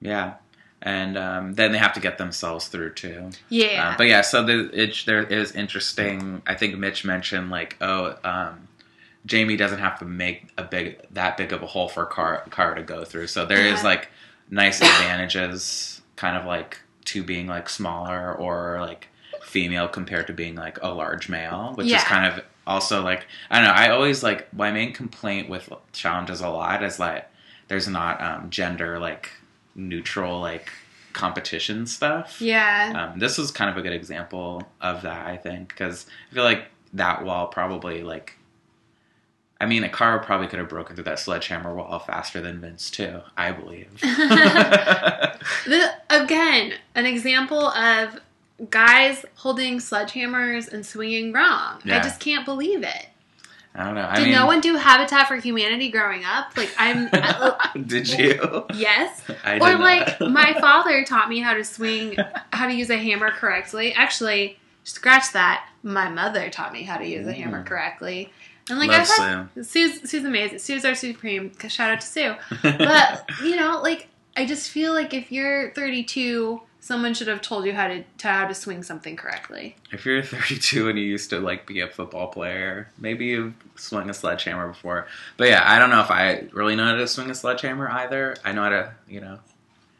[0.00, 0.34] Yeah.
[0.82, 3.30] And um, then they have to get themselves through too.
[3.48, 3.90] Yeah.
[3.92, 6.42] Uh, but yeah, so the, it, there is interesting.
[6.46, 8.68] I think Mitch mentioned like, oh, um,
[9.24, 12.74] Jamie doesn't have to make a big that big of a hole for car car
[12.74, 13.26] to go through.
[13.26, 13.86] So there is Yeah.
[13.88, 14.08] like
[14.50, 19.08] nice advantages, kind of like to being like smaller or like
[19.42, 21.96] female compared to being like a large male, which Yeah.
[21.98, 23.74] is kind of also like I don't know.
[23.74, 27.28] I always like my main complaint with challenges a lot is like
[27.68, 29.30] there's not um, gender like
[29.76, 30.72] neutral like
[31.12, 32.40] competition stuff.
[32.40, 33.10] yeah.
[33.12, 36.44] Um, this was kind of a good example of that, I think, because I feel
[36.44, 38.34] like that wall probably like.
[39.58, 42.90] I mean, a car probably could have broken through that sledgehammer wall faster than Vince
[42.90, 43.20] too.
[43.36, 43.88] I believe.
[45.64, 48.20] The, again, an example of
[48.70, 51.80] guys holding sledgehammers and swinging wrong.
[51.86, 53.06] I just can't believe it.
[53.78, 54.06] I don't know.
[54.08, 56.56] I Did mean, no one do Habitat for Humanity growing up?
[56.56, 57.08] Like I'm.
[57.12, 58.64] I- did you?
[58.74, 59.22] yes.
[59.44, 62.16] I Or like my father taught me how to swing,
[62.52, 63.92] how to use a hammer correctly.
[63.92, 65.68] Actually, scratch that.
[65.82, 67.66] My mother taught me how to use a hammer Mm.
[67.66, 68.32] correctly.
[68.68, 70.58] And like Love I've had, Sue's Sue's amazing.
[70.58, 71.52] Sue's our supreme.
[71.68, 72.06] Shout out to.
[72.06, 72.34] Sue.
[72.62, 77.64] But you know, like I just feel like if you're 32, someone should have told
[77.66, 79.76] you how to, to how to swing something correctly.
[79.92, 84.08] if you're 32 and you used to like be a football player, maybe you've swung
[84.08, 85.06] a sledgehammer before.
[85.36, 88.36] But yeah, I don't know if I really know how to swing a sledgehammer either.
[88.44, 89.38] I know how to, you know,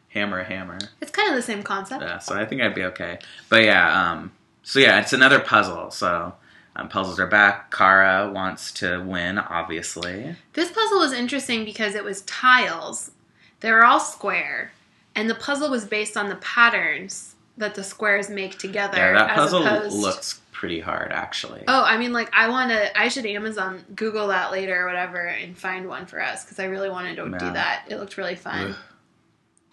[0.09, 0.79] hammer a hammer.
[1.01, 2.01] It's kind of the same concept.
[2.01, 3.19] Yeah, so I think I'd be okay.
[3.49, 4.31] But yeah, um,
[4.63, 5.91] so yeah, it's another puzzle.
[5.91, 6.33] So
[6.75, 7.71] um, puzzles are back.
[7.71, 10.35] Cara wants to win, obviously.
[10.53, 13.11] This puzzle was interesting because it was tiles.
[13.59, 14.71] They were all square,
[15.17, 18.97] and the puzzle was based on the patterns that the squares make together.
[18.97, 21.63] Yeah, that puzzle opposed- looks pretty hard, actually.
[21.67, 22.97] Oh, I mean, like I want to.
[22.99, 26.65] I should Amazon Google that later or whatever and find one for us because I
[26.65, 27.83] really wanted to do that.
[27.89, 28.69] It looked really fun.
[28.71, 28.75] Ugh.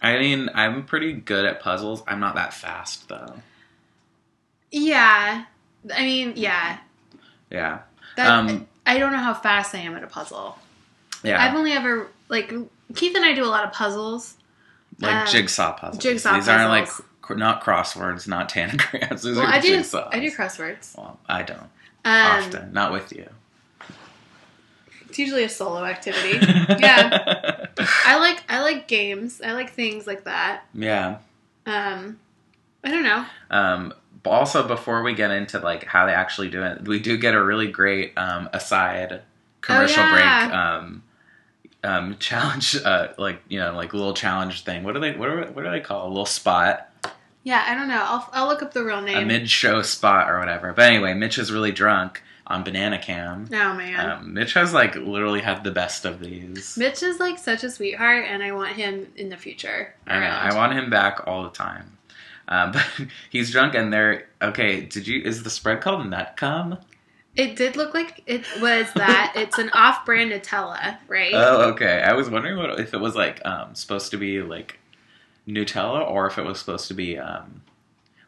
[0.02, 2.02] I mean, I'm pretty good at puzzles.
[2.06, 3.34] I'm not that fast, though.
[4.70, 5.44] Yeah,
[5.94, 6.78] I mean, yeah.
[7.50, 7.80] Yeah.
[8.16, 10.58] That, Um, I don't know how fast I am at a puzzle.
[11.22, 11.42] Yeah.
[11.42, 12.52] I've only ever like
[12.94, 14.34] Keith and I do a lot of puzzles.
[15.00, 16.02] Like um, jigsaw puzzles.
[16.02, 16.88] jigsaw These aren't like
[17.20, 19.22] cr- not crosswords, not tanagrams.
[19.22, 19.78] These Well, are I do.
[19.78, 20.08] jigsaws.
[20.12, 20.96] I do crosswords.
[20.96, 21.60] Well, I don't
[22.04, 22.72] Um, often.
[22.72, 23.28] Not with you.
[25.08, 26.38] It's usually a solo activity.
[26.80, 27.66] Yeah.
[28.06, 29.40] I like I like games.
[29.44, 30.64] I like things like that.
[30.74, 31.18] yeah.
[31.66, 32.18] Um,
[32.82, 33.24] I don't know.
[33.50, 37.34] Um, also, before we get into like how they actually do it, we do get
[37.34, 39.22] a really great um, aside
[39.60, 40.46] commercial Oh, yeah.
[40.48, 41.02] break um,
[41.84, 44.82] um, challenge, uh, like you know, like little challenge thing.
[44.82, 45.12] What do they?
[45.12, 46.90] What do, what do they call a little spot?
[47.42, 48.02] Yeah, I don't know.
[48.02, 49.18] I'll I'll look up the real name.
[49.18, 50.72] a mid-show spot or whatever.
[50.72, 53.48] But anyway, Mitch is really drunk on Banana Cam.
[53.52, 54.10] oh man.
[54.10, 56.76] Um, Mitch has like literally had the best of these.
[56.76, 59.94] Mitch is like such a sweetheart, and I want him in the future.
[60.06, 60.26] I know.
[60.26, 61.98] I want him back all the time.
[62.48, 62.86] Um, but
[63.30, 64.80] he's drunk and they're okay.
[64.82, 65.20] Did you?
[65.22, 66.78] Is the spread called Nut Cum?
[67.36, 69.32] It did look like it was that.
[69.34, 71.34] it's an off-brand Nutella, right?
[71.34, 72.00] Oh, okay.
[72.00, 74.78] I was wondering what if it was like um, supposed to be like
[75.48, 77.62] Nutella or if it was supposed to be um,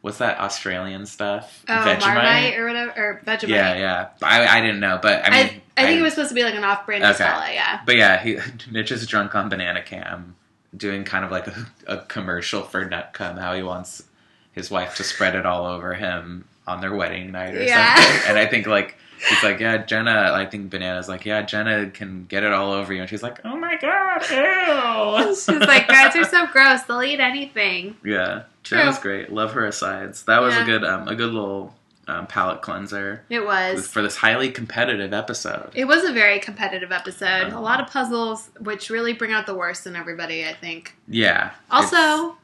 [0.00, 1.64] what's that Australian stuff?
[1.68, 3.48] oh, Marmite or whatever, or Vegemite.
[3.48, 4.08] Yeah, yeah.
[4.22, 6.42] I, I didn't know, but I I, mean, I, think it was supposed to be
[6.42, 7.24] like an off-brand Okay.
[7.24, 7.54] Nutella.
[7.54, 7.80] Yeah.
[7.86, 8.38] But yeah, he
[8.70, 10.34] Mitch is drunk on Banana Cam,
[10.76, 14.02] doing kind of like a, a commercial for Nutcum, how he wants
[14.50, 17.94] his wife to spread it all over him on their wedding night or Yeah.
[17.94, 18.22] something.
[18.30, 18.96] And I think like
[19.28, 20.32] he's like, yeah, Jenna.
[20.34, 23.38] I think Banana's like, yeah, Jenna can get it all over you, and she's like,
[23.44, 25.34] oh my god, ew.
[25.34, 26.82] She's like, guys are so gross.
[26.82, 27.96] They'll eat anything.
[28.04, 28.78] yeah, True.
[28.78, 29.32] Jenna's great.
[29.32, 30.22] Love her asides.
[30.24, 30.62] That was Yeah.
[30.62, 31.74] a good um, a good little
[32.08, 33.86] um, palate cleanser It was.
[33.88, 35.70] for this highly competitive episode.
[35.74, 37.46] It was a very competitive episode.
[37.46, 40.46] Um, a lot of puzzles, which really bring out the worst in everybody.
[40.46, 40.94] I think.
[41.08, 41.50] Yeah.
[41.70, 42.36] Also,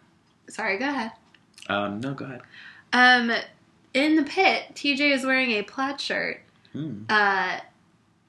[0.49, 0.79] sorry.
[0.79, 1.13] Go ahead.
[1.69, 2.41] um, no, go ahead.
[2.95, 3.33] Um,
[3.95, 6.41] in the pit, TJ is wearing a plaid shirt.
[6.73, 7.03] Hmm.
[7.09, 7.59] Uh,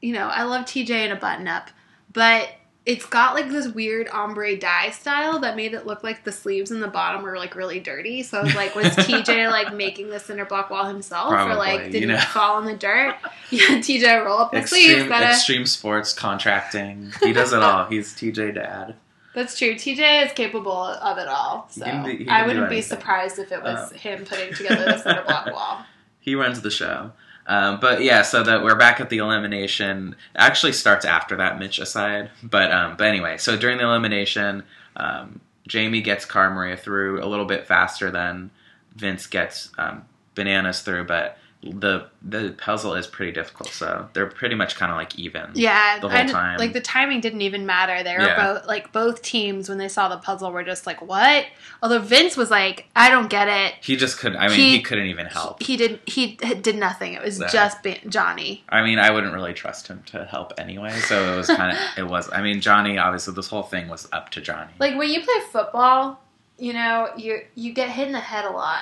[0.02, 1.70] you know, I love TJ in a button up,
[2.12, 2.50] but
[2.86, 6.70] it's got like this weird ombre dye style that made it look like the sleeves
[6.70, 8.24] and the bottom were like really dirty.
[8.24, 11.92] So I was like, was TJ like making the cinder block wall himself, or like
[11.92, 12.18] did you he know.
[12.20, 13.16] fall in the dirt?
[13.50, 15.08] Yeah, TJ roll up the sleeves.
[15.08, 17.12] Gotta, extreme sports contracting.
[17.22, 17.86] He does it all.
[17.86, 18.96] He's TJ Dad.
[19.34, 19.74] That's true.
[19.76, 21.68] TJ is capable of it all.
[21.70, 22.98] So can do- he can I do wouldn't be anything.
[22.98, 23.96] surprised if it was Uh.
[23.96, 25.86] him putting together the cinder block wall.
[26.20, 27.12] He runs the show.
[27.46, 30.16] Um, but yeah, so that we're back at the elimination.
[30.34, 32.30] It actually starts after that Mitch aside.
[32.42, 34.64] But um, but anyway, so during the elimination,
[34.96, 38.50] um, Jamie gets Cara Maria through a little bit faster than
[38.96, 43.70] Vince gets um, bananas through, but the the puzzle is pretty difficult.
[43.70, 45.50] So they're pretty much kind of like even.
[45.54, 46.58] Yeah, the whole I d- time.
[46.60, 48.04] like the timing didn't even matter.
[48.04, 48.54] They were Yeah.
[48.54, 51.46] both like both teams when they saw the puzzle were just like, "What?"
[51.82, 54.40] Although Vince was like, "I don't get it." He just couldn't.
[54.40, 55.64] I mean, He- he, couldn't even help.
[55.64, 56.00] He did.
[56.06, 57.14] He did nothing.
[57.14, 57.48] It was Yeah.
[57.48, 58.64] just ba- Johnny.
[58.70, 60.92] I mean, I wouldn't really trust him to help anyway.
[61.00, 61.84] So it was kind of.
[61.98, 62.30] it was.
[62.32, 62.98] I mean, Johnny.
[62.98, 64.72] Obviously, this whole thing was up to Johnny.
[64.80, 66.22] Like when you play football,
[66.58, 68.80] you know you you get hit in the head a lot.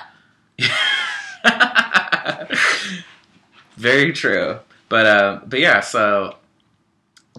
[3.77, 4.59] Very true.
[4.89, 6.35] But uh, but yeah, so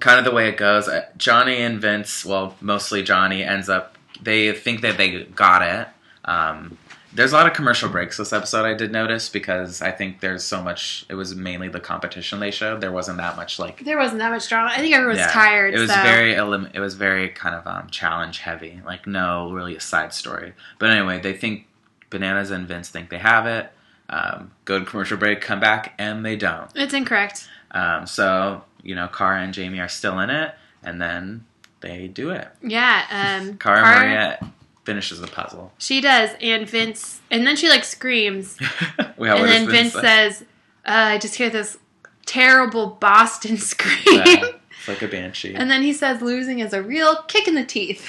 [0.00, 0.88] kind of the way it goes.
[0.88, 3.96] uh, Johnny and Vince, well, mostly Johnny ends up.
[4.20, 5.88] They think that they got it.
[6.24, 6.78] Um,
[7.14, 8.64] there's a lot of commercial breaks this episode.
[8.64, 11.04] I did notice because I think there's so much.
[11.10, 12.80] It was mainly the competition they showed.
[12.80, 13.84] There wasn't that much like.
[13.84, 14.70] There wasn't that much drama.
[14.72, 15.30] I think everyone was Yeah.
[15.30, 15.74] tired.
[15.74, 16.02] It was so.
[16.02, 18.80] very elim- it was very kind of um, challenge heavy.
[18.86, 20.54] Like no really a side story.
[20.78, 21.66] But anyway, they think
[22.08, 23.70] bananas and Vince think they have it.
[24.12, 26.70] Um, go to commercial break, come back, and they don't.
[26.74, 27.48] It's incorrect.
[27.70, 31.46] Um, so you know, Cara and Jamie are still in it, and then
[31.80, 32.48] they do it.
[32.62, 33.40] Yeah.
[33.40, 34.52] Um, Cara Cara- Maria
[34.84, 35.72] finishes the puzzle.
[35.78, 38.58] She does, and Vince, and then she like screams,
[39.16, 40.42] we have and then Vince says,
[40.84, 41.78] uh, "I just hear this
[42.26, 44.44] terrible Boston scream." Yeah,
[44.78, 45.54] it's like a banshee.
[45.54, 48.06] And then he says losing is a real kick in the teeth.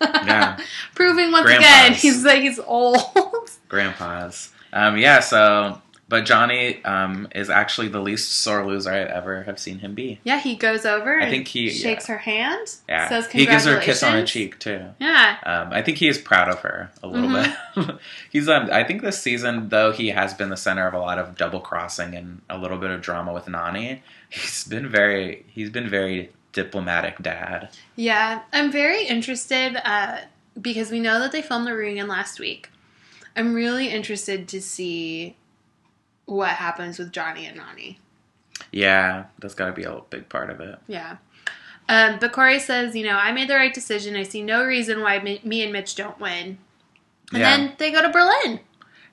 [0.00, 0.58] Yeah.
[0.94, 1.66] Proving once Grandpa's.
[1.68, 2.96] again he's like he's old.
[3.68, 4.50] Grandpa's.
[4.72, 9.60] Um, yeah, so but Johnny um, is actually the least sore loser I ever have
[9.60, 10.18] seen him be.
[10.24, 12.66] yeah, he goes over I and think he- shakes her hand.
[12.88, 14.86] Yeah, Says he gives her a kiss on the cheek too.
[14.98, 15.36] Yeah.
[15.46, 17.80] Um, I think he is proud of her a little Mm-hmm.
[17.82, 17.96] bit.
[18.30, 21.18] He's um, I think this season though he has been the center of a lot
[21.18, 24.00] of double crossing and a little bit of drama with Nany.
[24.30, 27.68] He's been very he's been very diplomatic dad.
[27.94, 28.42] Yeah.
[28.52, 30.18] I'm very interested uh,
[30.60, 32.68] because we know that they filmed the reunion last week.
[33.36, 35.36] I'm really interested to see
[36.26, 37.96] what happens with Johnny and Nany.
[38.72, 40.78] Yeah, that's got to be a big part of it.
[40.86, 41.16] Yeah.
[41.88, 44.14] Um, but Corey says, you know, I made the right decision.
[44.14, 46.58] I see no reason why me, me and Mitch don't win.
[47.32, 47.56] And Yeah.
[47.56, 48.60] then they go to Berlin.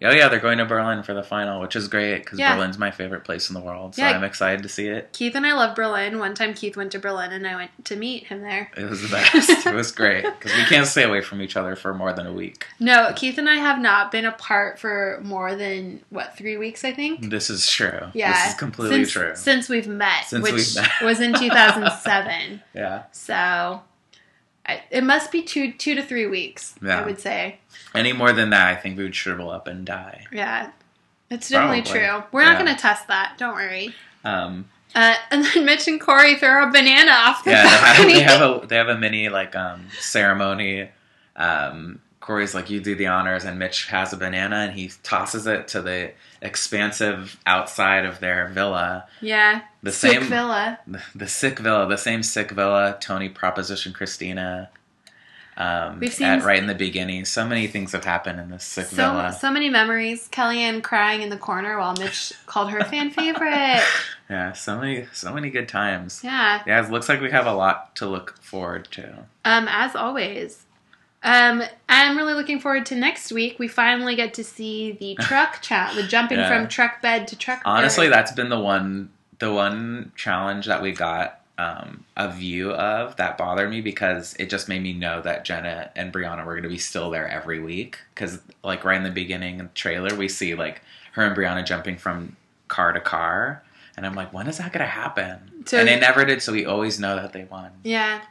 [0.03, 2.55] Oh yeah, they're going to Berlin for the final, which is great because Yeah.
[2.55, 3.95] Berlin's my favorite place in the world.
[3.95, 4.11] So Yeah.
[4.11, 5.09] I'm excited to see it.
[5.13, 6.19] Keith and I love Berlin.
[6.19, 8.69] One time Keith went to Berlin and I went to meet him there.
[8.77, 9.65] It was the best.
[9.65, 12.33] it was great because we can't stay away from each other for more than a
[12.33, 12.67] week.
[12.79, 16.91] No, Keith and I have not been apart for more than, what, three weeks, I
[16.93, 17.29] think?
[17.29, 18.01] This is true.
[18.13, 18.33] Yeah.
[18.33, 19.31] this is completely since, true.
[19.35, 20.91] Since we've met, Since which we've met.
[21.01, 22.61] was in 2007.
[22.75, 23.03] Yeah.
[23.11, 23.81] so
[24.91, 27.01] it must be two two to three weeks, Yeah.
[27.01, 27.59] I would say.
[27.95, 30.25] Any more than that, I think we would shrivel up and die.
[30.31, 30.71] Yeah.
[31.29, 31.99] It's definitely Probably.
[32.01, 32.23] true.
[32.31, 32.63] We're not Yeah.
[32.65, 33.35] going to test that.
[33.37, 33.93] Don't worry.
[34.23, 37.81] Um, Uh, and then Mitch and Corey throw a banana off the yeah, they have,
[37.97, 38.13] balcony.
[38.13, 40.89] they have a they have a mini like um, ceremony.
[41.35, 45.47] Um, Corey's like, "You do the honors," and Mitch has a banana and he tosses
[45.47, 46.11] it to the
[46.41, 49.05] expansive outside of their villa.
[49.21, 49.61] yeah.
[49.81, 50.79] The Sick same villa.
[50.85, 52.97] the, the sick villa, the same sick villa.
[52.99, 54.69] Tony proposition Christina.
[55.55, 57.23] Um, We've seen- at, right in the beginning.
[57.25, 59.31] So many things have happened in this sick So, villa.
[59.39, 60.27] so many memories.
[60.31, 63.81] Kellyanne crying in the corner while Mitch called her fan favorite.
[64.29, 66.21] Yeah, so many, so many good times.
[66.23, 66.61] Yeah.
[66.67, 69.25] Yeah, it looks like we have a lot to look forward to.
[69.45, 70.65] Um, as always.
[71.27, 73.59] Um, I'm really looking forward to next week.
[73.59, 76.47] We finally get to see the truck chat, the jumping Yeah.
[76.47, 77.61] from truck bed to truck.
[77.65, 78.13] Honestly, bed.
[78.13, 79.09] that's been the one,
[79.39, 84.49] the one challenge that we got um, a view of that bothered me because it
[84.49, 87.59] just made me know that Jenna and Brianna were going to be still there every
[87.59, 87.97] week.
[88.13, 90.81] Because like right in the beginning of the trailer, we see like
[91.13, 92.35] her and Brianna jumping from
[92.67, 93.63] car to car.
[93.95, 95.63] And I'm like, when is that going to happen?
[95.65, 97.71] So- and they never did, so we always know that they won.
[97.83, 98.21] Yeah.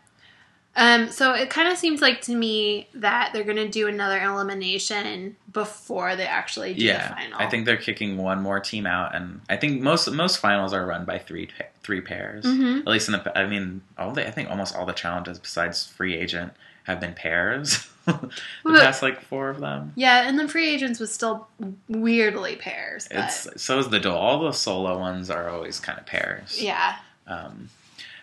[0.76, 4.20] Um, so it kind of seems like to me that they're going to do another
[4.22, 7.38] elimination before they actually do the final.
[7.38, 10.84] I think they're kicking one more team out, and I think most most finals are
[10.84, 11.48] run by three
[11.82, 12.44] three pairs.
[12.44, 12.80] Mhm.
[12.80, 15.86] At least in the, I mean, all the I think almost all the challenges besides
[15.86, 16.52] free agent
[16.84, 17.88] have been pairs.
[18.04, 18.30] the
[18.62, 19.92] But- past like four of them.
[19.96, 21.48] Yeah, and then free agents was still
[21.88, 23.08] weirdly pairs.
[23.10, 24.14] But It's so is the duel.
[24.14, 26.60] All the solo ones are always kind of pairs.
[26.62, 26.96] yeah.
[27.26, 27.70] Um,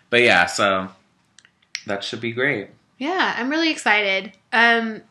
[0.08, 0.88] but yeah, so
[1.86, 2.68] that should be great.
[2.98, 4.32] Yeah, I'm really excited.
[4.52, 5.02] Um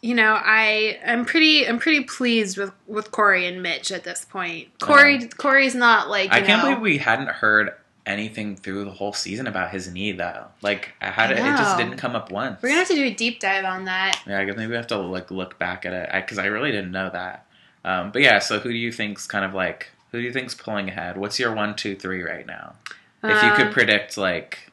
[0.00, 4.24] you know, I I'm pretty I'm pretty pleased with with Corey and Mitch at this
[4.24, 4.68] point.
[4.78, 7.72] Corey Corey's not like I can't know- believe we hadn't heard
[8.06, 10.44] anything through the whole season about his knee though.
[10.60, 12.60] Like I had I it, it just didn't come up once.
[12.62, 14.20] We're gonna have to do a deep dive on that.
[14.26, 16.70] Yeah, I guess maybe we have to like look back at it because I, really
[16.70, 17.46] didn't know that.
[17.82, 20.54] Um, but yeah, so who do you think's kind of like who do you think's
[20.54, 21.16] pulling ahead?
[21.16, 22.74] What's your one, two, three right now?
[23.22, 24.70] If you could Um, predict, like,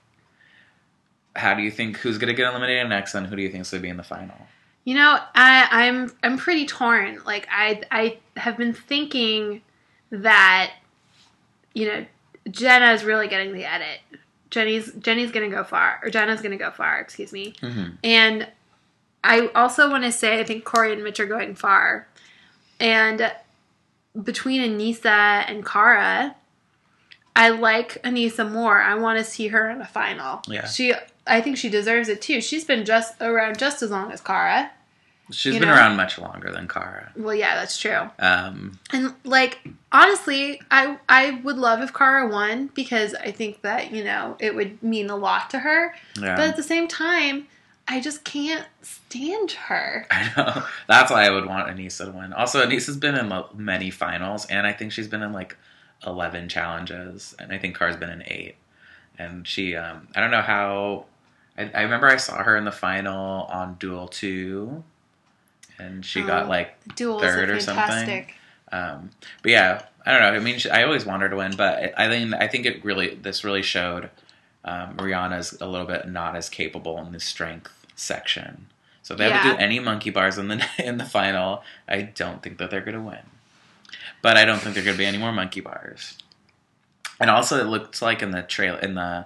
[1.36, 3.82] how do you think who's gonna get eliminated next, and who do you think's gonna
[3.82, 4.36] be in the final?
[4.84, 7.22] You know, I, I'm I'm pretty torn.
[7.26, 9.62] Like I I have been thinking
[10.10, 10.74] that
[11.74, 12.06] you know
[12.50, 14.00] Jenna is really getting the edit.
[14.50, 17.00] Jenny's Jenny's gonna go far, or Jenna's gonna go far.
[17.00, 17.54] Excuse me.
[17.62, 17.96] Mm-hmm.
[18.04, 18.48] And
[19.24, 22.08] I also want to say I think Corey and Mitch are going far.
[22.80, 23.32] And
[24.22, 26.36] between Aneesa and Cara,
[27.36, 28.82] I like Aneesa more.
[28.82, 30.42] I want to see her in a final.
[30.48, 30.68] Yeah.
[30.68, 30.94] She
[31.28, 32.42] I think she deserves it too.
[32.42, 34.72] She's been just around just as long as Cara.
[35.32, 35.76] She's been know?
[35.76, 37.12] around much longer than Cara.
[37.16, 38.10] Well, yeah, that's true.
[38.20, 39.60] Um, And like
[39.92, 44.56] honestly, I I would love if Cara won because I think that, you know, it
[44.56, 45.94] would mean a lot to her.
[46.20, 47.48] yeah, But at the same time,
[47.88, 50.06] I just can't stand her.
[50.12, 50.64] I know.
[50.88, 52.34] That's why I would want Aneesa to win.
[52.34, 55.58] Also, Aneesa's been in many finals, and I think she's been in like
[56.06, 58.56] eleven challenges, and I think Car's been in eight.
[59.18, 61.06] And she, um, I don't know how.
[61.74, 64.84] I, I remember I saw her in the final on Duel Two,
[65.78, 66.50] and she got Oh.
[66.50, 66.76] like
[67.22, 67.84] Third or something.
[68.72, 69.10] Um,
[69.42, 70.30] but yeah, I don't know.
[70.30, 72.84] I mean, she, I always want her to win, but I think I think it
[72.84, 74.10] really this really showed
[74.64, 78.68] um, Rihanna's a little bit not as capable in the strength section.
[79.04, 82.02] So if they have to do any monkey bars in the in the final, I
[82.04, 83.20] don't think that they're going to win.
[84.22, 86.18] But I don't think there are going to be any more monkey bars.
[87.20, 89.26] And also, it looks like in the trail in the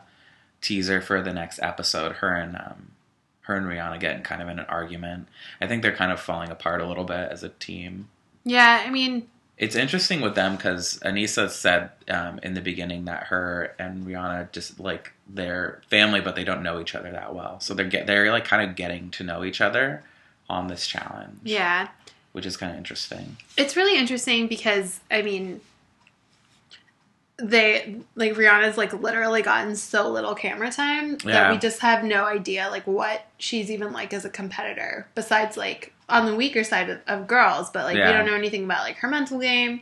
[0.65, 2.91] teaser for the next episode, her and um,
[3.41, 5.27] her and Rihanna getting kind of in an argument.
[5.61, 8.09] I think they're kind of falling apart a little bit as a team.
[8.43, 13.25] Yeah, I mean, It's interesting with them because Aneesa said um, in the beginning that
[13.25, 17.59] her and Rihanna just like they're family, but they don't know each other that well.
[17.59, 20.03] So they're get they're like kind of getting to know each other
[20.49, 21.39] on this challenge.
[21.43, 21.87] yeah.
[22.33, 23.37] which is kind of interesting.
[23.57, 25.61] It's really interesting because I mean
[27.37, 32.25] they like Rihanna's like literally gotten so little camera time that we just have no
[32.25, 36.89] idea like what she's even like as a competitor besides like on the weaker side
[36.89, 39.81] of, of girls but like we don't know anything about like her mental game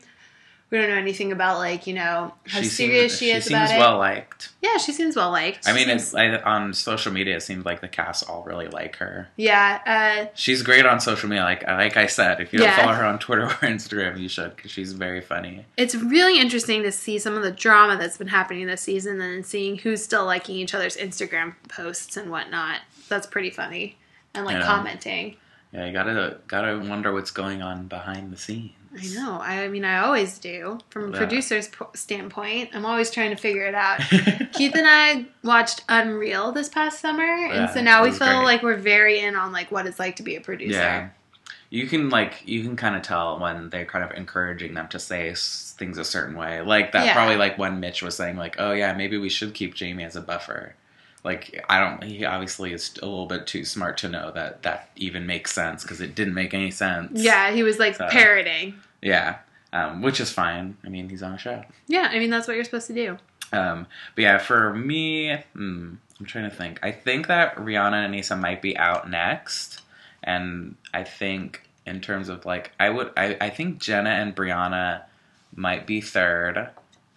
[0.74, 3.68] we don't know anything about like you know how She serious seems, she is about.
[3.68, 4.50] She seems well liked.
[4.62, 7.36] yeah she seems well liked I mean, Seems- it's I, on social media.
[7.38, 9.30] It seems like the cast all really like her.
[9.38, 11.44] yeah uh She's great on social media.
[11.44, 14.56] Like like I said, if you don't follow her on Twitter or Instagram, you should
[14.56, 15.66] because she's very funny.
[15.78, 19.46] it's really interesting to see some of the drama that's been happening this season and
[19.46, 22.80] seeing who's still liking each other's Instagram posts and whatnot.
[23.10, 23.98] That's pretty funny.
[24.34, 24.66] And like Yeah.
[24.66, 25.38] commenting.
[25.72, 28.74] Yeah, you gotta gotta wonder what's going on behind the scenes.
[28.96, 29.40] I know.
[29.42, 30.80] I mean, I always do.
[30.90, 31.18] From a Yeah.
[31.18, 34.00] producer's po- standpoint, I'm always trying to figure it out.
[34.54, 38.44] Keith and I watched Unreal this past summer, and so now we feel great.
[38.44, 40.78] like we're very in on like what it's like to be a producer.
[40.80, 41.10] Yeah.
[41.72, 45.00] You can like you can kind of tell when they're kind of encouraging them to
[45.00, 46.62] say s- things a certain way.
[46.62, 47.14] Like that Yeah.
[47.14, 50.16] probably like when Mitch was saying like, "Oh yeah, maybe we should keep Jamie as
[50.16, 50.76] a buffer."
[51.24, 54.90] Like I don't he obviously is a little bit too smart to know that that
[54.96, 57.12] even makes sense because it didn't make any sense.
[57.22, 58.76] Yeah, he was like So- parroting.
[59.02, 59.38] Yeah.
[59.72, 60.78] Um, which is fine.
[60.86, 61.64] I mean, he's on a show.
[61.88, 63.18] Yeah, I mean that's what you're supposed to do.
[63.52, 66.80] Um, but yeah, for me, hmm, I'm trying to think.
[66.84, 69.82] I think that Rihanna and Aneesa might be out next,
[70.24, 75.02] and I think in terms of like, I would, I, I think Jenna and Brianna
[75.56, 76.70] might be third.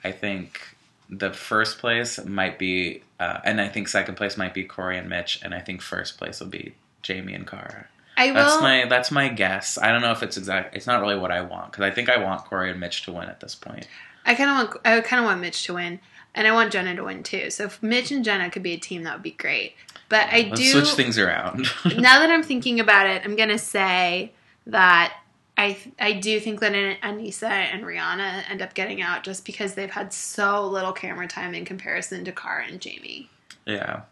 [0.03, 0.61] I think
[1.09, 5.09] the first place might be, uh, and I think second place might be Corey and
[5.09, 7.87] Mitch, and I think first place will be Jamie and Cara.
[8.17, 8.35] I will.
[8.35, 9.79] That's my that's my guess.
[9.79, 10.75] I don't know if it's exact.
[10.75, 13.13] It's not really what I want because I think I want Corey and Mitch to
[13.13, 13.87] win at this point.
[14.25, 14.87] I kind of want.
[14.87, 16.01] I kind of want Mitch to win,
[16.35, 17.51] and I want Jenna to win too.
[17.51, 19.75] So if Mitch and Jenna could be a team, that would be great.
[20.09, 20.67] But I Let's do.
[20.71, 21.67] switch things around.
[21.85, 24.33] now that I'm thinking about it, I'm gonna say
[24.67, 25.15] that
[25.57, 29.91] I I do think that Aneesa and Rihanna end up getting out just because they've
[29.91, 33.31] had so little camera time in comparison to Cara and Jamie.
[33.65, 34.03] Yeah.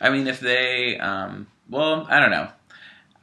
[0.00, 2.48] I mean, if they, um, well, I don't know.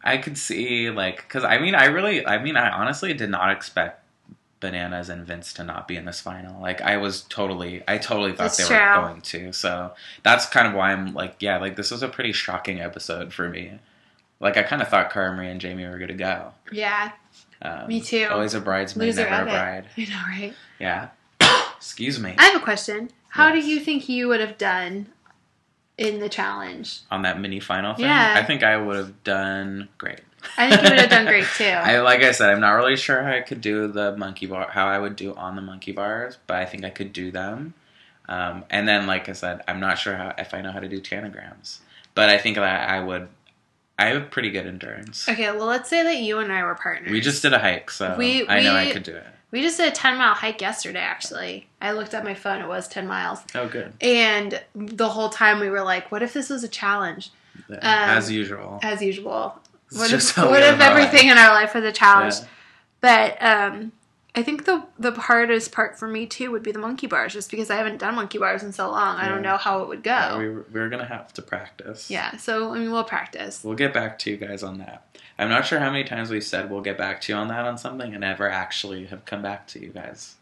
[0.04, 3.52] I could see, like, because I mean, I really, I mean, I honestly did not
[3.52, 4.04] expect
[4.60, 6.62] Bananas and Vince to not be in this final.
[6.62, 8.78] Like, I was totally, I totally thought That's they true.
[8.78, 9.54] were going to.
[9.54, 13.34] So that's kind of why I'm like, yeah, like, this was a pretty shocking episode
[13.34, 13.80] for me.
[14.40, 16.54] Like, I kind of thought Cara Maria and Jamie were going to go.
[16.72, 17.12] Yeah,
[17.62, 18.28] Um, Me too.
[18.30, 19.51] Always a bridesmaid, loser never a of it.
[19.51, 19.86] bride.
[19.97, 20.53] I know, right?
[20.80, 21.10] Yeah.
[21.78, 22.36] Excuse me.
[22.38, 23.10] I have a question.
[23.30, 23.64] How Yes.
[23.66, 25.07] do you think you would have done
[25.97, 26.99] in the challenge?
[27.12, 28.36] On that mini final thing, Yeah.
[28.38, 30.22] I think I would have done great.
[30.57, 31.66] I think you would have done great too.
[31.66, 34.70] I like I said, I'm not really sure how I could do the monkey bar,
[34.72, 37.74] how I would do on the monkey bars, but I think I could do them.
[38.30, 40.88] Um, and then, like I said, I'm not sure how if I know how to
[40.88, 41.80] do tanagrams,
[42.16, 43.28] but I think that I would.
[44.00, 45.28] I have pretty good endurance.
[45.28, 47.12] okay, well, let's say that you and I were partners.
[47.12, 49.26] We just did a hike, so We- I know I could do it.
[49.52, 51.00] we just did a ten mile hike yesterday.
[51.02, 53.39] Actually, I looked at my phone; it was ten miles.
[53.54, 53.93] Oh, good.
[54.02, 57.32] And the whole time we were like, what if this was a challenge?
[57.82, 58.80] As usual.
[58.82, 59.60] As usual.
[59.91, 62.36] It's What if, what if everything in our life was a challenge?
[62.36, 62.45] Yeah.
[63.02, 63.91] But um,
[64.36, 67.50] I think the the hardest part for me too would be the monkey bars, just
[67.50, 69.18] because I haven't done monkey bars in so long.
[69.18, 70.36] I don't know how it would go.
[70.38, 72.10] We were, we were gonna have to practice.
[72.12, 73.64] yeah, so I mean, we'll practice.
[73.64, 75.06] We'll get back to you guys on that.
[75.40, 77.66] I'm not sure how many times we've said we'll get back to you on that
[77.66, 80.36] on something and never actually have come back to you guys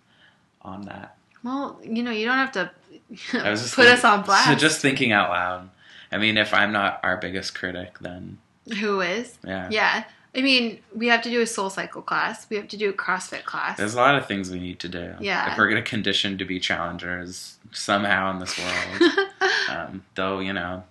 [0.62, 1.16] on that.
[1.44, 2.72] Well, you know, you don't have to
[3.34, 4.48] I was just put think- us on blast.
[4.50, 5.70] So just thinking out loud.
[6.12, 8.40] I mean, if I'm not our biggest critic, then
[8.80, 9.38] Who is?
[9.46, 9.70] yeah.
[9.72, 10.04] Yeah.
[10.36, 12.47] I mean, we have to do a soul cycle class.
[12.49, 13.78] We have to do a CrossFit class.
[13.78, 15.13] There's a lot of things we need to do.
[15.19, 15.51] Yeah.
[15.51, 19.11] If we're going to condition to be challengers somehow in this world.
[19.69, 20.84] um, though, you know,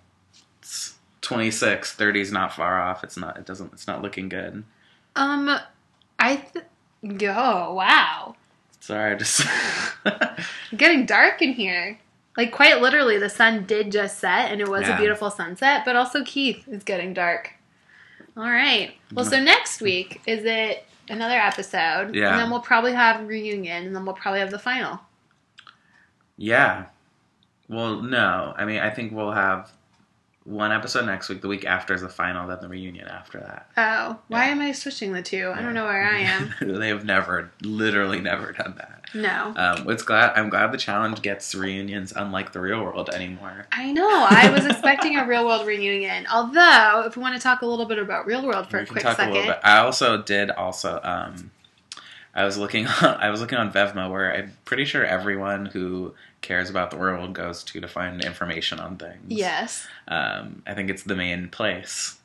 [0.61, 3.03] it's 26, 30 is not far off.
[3.03, 3.37] It's not.
[3.37, 3.71] It doesn't.
[3.73, 4.63] It's not looking good.
[5.15, 5.57] Um,
[6.19, 6.65] I th-
[7.29, 8.35] oh wow,
[8.79, 9.45] Sorry, I just.
[10.77, 11.99] getting dark in here.
[12.37, 14.95] Like quite literally, the sun did just set, and it was Yeah.
[14.95, 15.83] a beautiful sunset.
[15.85, 17.53] But also, Keith is getting dark.
[18.37, 18.93] All right.
[19.13, 22.13] Well, so next week is it another episode?
[22.15, 22.31] Yeah.
[22.31, 24.99] And then we'll probably have reunion, and then we'll probably have the final.
[26.37, 26.85] yeah.
[27.69, 28.53] Well, no.
[28.55, 29.71] I mean, I think we'll have
[30.45, 31.41] one episode next week.
[31.41, 32.47] The week after is the final.
[32.47, 33.69] Then the reunion after that.
[33.75, 34.51] Oh, why Yeah.
[34.51, 35.51] am I switching the two?
[35.53, 36.53] I don't know where I am.
[36.61, 38.96] they have never, literally, never done that.
[39.13, 39.53] No.
[39.55, 40.33] Um, it's glad.
[40.35, 43.65] I'm glad the challenge gets reunions, unlike the real world anymore.
[43.71, 44.07] I know.
[44.29, 46.25] I was expecting a real world reunion.
[46.31, 48.85] Although, if we want to talk a little bit about real world for We a
[48.85, 49.33] quick talk a second.
[49.33, 49.59] little bit.
[49.63, 50.99] I also did also.
[51.03, 51.51] Um,
[52.35, 53.15] I was looking on.
[53.15, 57.33] I was looking on Vevmo, where I'm pretty sure everyone who cares about the world
[57.33, 59.23] goes to to find information on things.
[59.29, 59.87] Yes.
[60.07, 62.17] Um, I think it's the main place.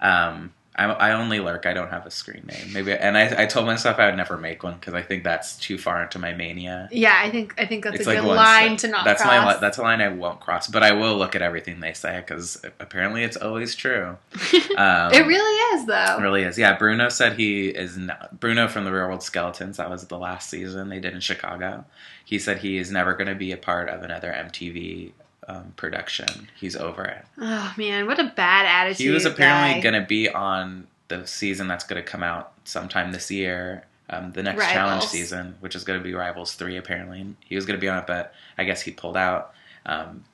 [0.00, 1.66] Um, I, I only lurk.
[1.66, 2.72] I don't have a screen name.
[2.72, 5.56] Maybe, and I, I told myself I would never make one because I think that's
[5.56, 6.88] too far into my mania.
[6.92, 8.90] Yeah, I think I think that's It's a like good line step.
[8.92, 9.44] to not That's cross.
[9.44, 10.68] my that's a line I won't cross.
[10.68, 14.16] But I will look at everything they say because apparently it's always true.
[14.78, 16.16] Um, it really is though.
[16.18, 16.56] It really is.
[16.56, 19.78] Yeah, Bruno said he is not, Bruno from the Real World Skeletons.
[19.78, 21.84] That was the last season they did in Chicago.
[22.24, 25.10] He said he is never going to be a part of another MTV
[25.48, 26.50] um, production.
[26.54, 27.24] He's over it.
[27.40, 29.06] Oh man, what a bad attitude.
[29.06, 33.12] He was apparently going to be on the season that's going to come out sometime
[33.12, 33.84] this year.
[34.10, 34.72] Um, the next Rivals.
[34.72, 37.88] challenge season, which is going to be Rivals Three, apparently he was going to be
[37.88, 39.52] on it, but I guess he pulled out.
[39.84, 40.24] Um,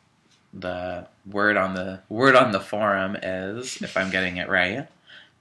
[0.53, 4.87] the word on the word on the forum is, if I'm getting it right,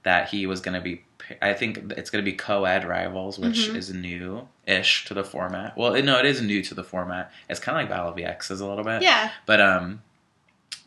[0.02, 1.02] that he was going to be.
[1.42, 3.76] I think it's going to be co-ed Rivals, which Mhm.
[3.76, 5.76] is new-ish to the format.
[5.76, 7.30] Well, no, it is new to the format.
[7.48, 9.02] It's kind of like Battle of the X's a little bit.
[9.02, 9.30] Yeah.
[9.46, 10.02] But um,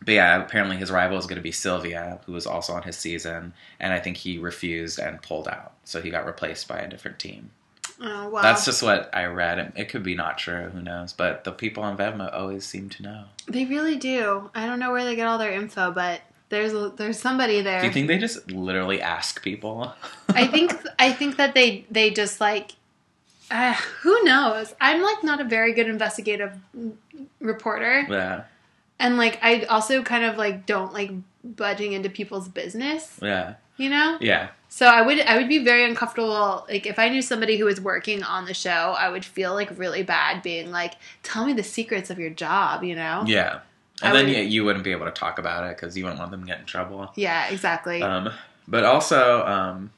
[0.05, 2.97] but yeah, apparently his rival is going to be Sylvia, who was also on his
[2.97, 6.87] season, and I think he refused and pulled out, so he got replaced by a
[6.87, 7.49] different team.
[7.99, 8.41] Oh wow.
[8.43, 9.73] That's just what I read.
[9.75, 11.13] It- could be not true, who knows?
[11.13, 13.23] But the people on Vevmo always seem to know.
[13.47, 14.51] They really do.
[14.53, 17.81] I don't know where they get all their info, but there's there's somebody there.
[17.81, 19.93] Do you think they just literally ask people?
[20.29, 22.73] I think I think that they they just like
[23.51, 24.73] uh, who knows.
[24.79, 26.57] I'm like not a very good investigative
[27.39, 28.43] reporter, yeah,
[28.99, 31.11] and like I also kind of like don't like
[31.43, 33.19] budging into people's business.
[33.21, 36.65] yeah, You know, yeah, so I would I would be very uncomfortable.
[36.69, 39.77] Like if I knew somebody who was working on the show, I would feel like
[39.77, 40.93] really bad being like,
[41.23, 43.23] "Tell me the secrets of your job." You know?
[43.27, 43.59] yeah.
[44.01, 46.03] I And then would- yeah, you wouldn't be able to talk about it because you
[46.03, 47.11] wouldn't want them to get in trouble.
[47.15, 48.01] Yeah, exactly.
[48.01, 48.29] Um,
[48.67, 49.91] but also, um,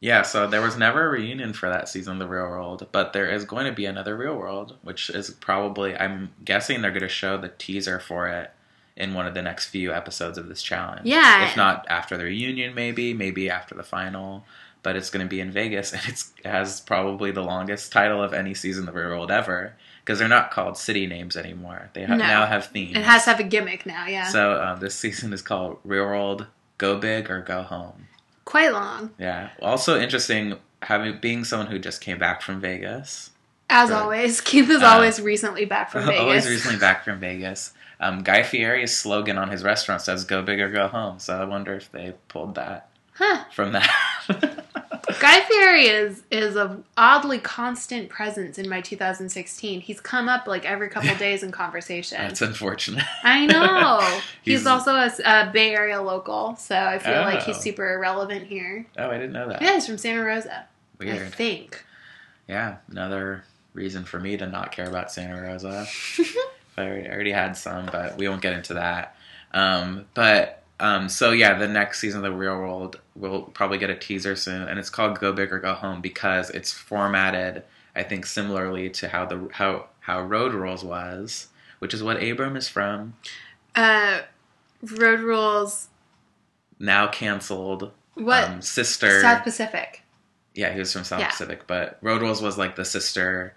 [0.00, 3.12] yeah, so there was never a reunion for that season of The Real World, but
[3.12, 7.00] there is going to be another Real World, which is probably, I'm guessing they're going
[7.02, 8.50] to show the teaser for it
[8.96, 11.02] in one of the next few episodes of this challenge.
[11.04, 11.46] Yeah.
[11.48, 14.44] If not after the reunion, maybe, maybe after the final.
[14.82, 18.22] But it's going to be in Vegas, and it's, it has probably the longest title
[18.22, 19.74] of any season of The Real World ever,
[20.06, 21.90] because they're not called city names anymore.
[21.92, 22.24] They ha- No.
[22.26, 22.96] now have themes.
[22.96, 24.06] it has to have a gimmick now.
[24.06, 26.46] Yeah, So uh, this season is called Real World
[26.78, 28.06] Go Big or Go Home.
[28.44, 29.48] quite long Yeah.
[29.60, 33.30] Also interesting having being someone who just came back from Vegas.
[33.68, 34.00] as Right.
[34.00, 34.40] always.
[34.40, 36.20] Keith is Uh, always recently back from Vegas.
[36.20, 37.72] Always recently back from Vegas.
[37.98, 41.44] Um, Guy Fieri's slogan on his restaurant says "Go big or go home." So I
[41.44, 43.44] wonder if they pulled that Huh.
[43.52, 43.90] from that.
[45.20, 49.80] Guy Fieri is is a oddly constant presence in my 2016.
[49.80, 52.18] He's come up like every couple days in conversation.
[52.18, 53.04] That's unfortunate.
[53.22, 54.00] I know.
[54.42, 57.60] he's, He's- also a, a Bay Area local, so I feel like he's Oh.
[57.60, 58.86] super irriment here.
[58.98, 59.62] Oh, I didn't know that.
[59.62, 60.66] Yeah, he's from Santa Rosa.
[60.98, 61.22] Weird.
[61.26, 61.84] I think.
[62.48, 65.86] Yeah, another reason for me to not care about Santa Rosa.
[66.78, 69.16] I already, I already had some, but we won't get into that.
[69.52, 73.90] Um, but um, so yeah, the next season of the Real World we'll probably get
[73.90, 77.62] a teaser soon, and it's called Go Big or Go Home because it's formatted,
[77.94, 81.48] I think, similarly to how the how how Road Rules was,
[81.78, 83.14] which is what Abram is from.
[83.74, 84.20] Uh,
[84.82, 85.88] Road Rules.
[86.78, 87.92] Now canceled.
[88.14, 88.44] What?
[88.44, 89.20] Um, sister.
[89.20, 90.02] South Pacific.
[90.54, 91.30] Yeah, he was from South Yeah.
[91.30, 93.54] Pacific, but Road Rules was like the sister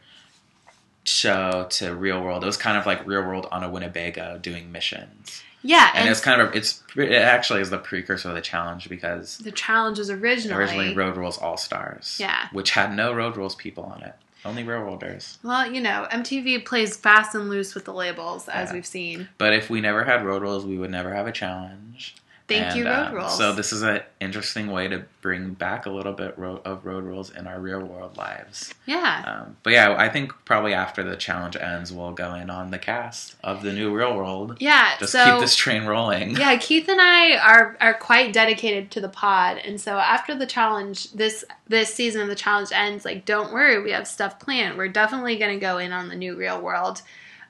[1.05, 2.43] show to Real World.
[2.43, 6.09] It was kind of like Real World on a Winnebago doing missions, Yeah, and, and,
[6.09, 9.97] it's kind of it's it actually is the precursor of the challenge because the challenge
[9.99, 10.57] was originally.
[10.63, 12.47] originally Road Rules All Stars, Yeah.
[12.53, 14.13] which had no Road Rules people on it,
[14.45, 15.37] only Real Worlders.
[15.43, 18.73] well, you know, MTV plays fast and loose with the labels, as Yeah.
[18.73, 19.27] we've seen.
[19.37, 22.15] But if we never had Road Rules, we would never have a challenge.
[22.49, 23.37] Thank you, Road um, Rules.
[23.37, 27.03] So this is an interesting way to bring back a little bit ro- of road
[27.03, 28.73] rules in our real world lives.
[28.85, 29.23] yeah.
[29.25, 32.79] Um, but yeah, I think probably after the challenge ends, we'll go in on the
[32.79, 34.57] cast of the new real world.
[34.59, 34.97] Yeah.
[34.99, 36.35] Just so keep this train rolling.
[36.35, 40.45] yeah, Keith and I are are quite dedicated to the pod, and so after the
[40.45, 43.05] challenge, this this season of the challenge ends.
[43.05, 44.77] Like, don't worry, we have stuff planned.
[44.77, 47.01] We're definitely going to go in on the new real world.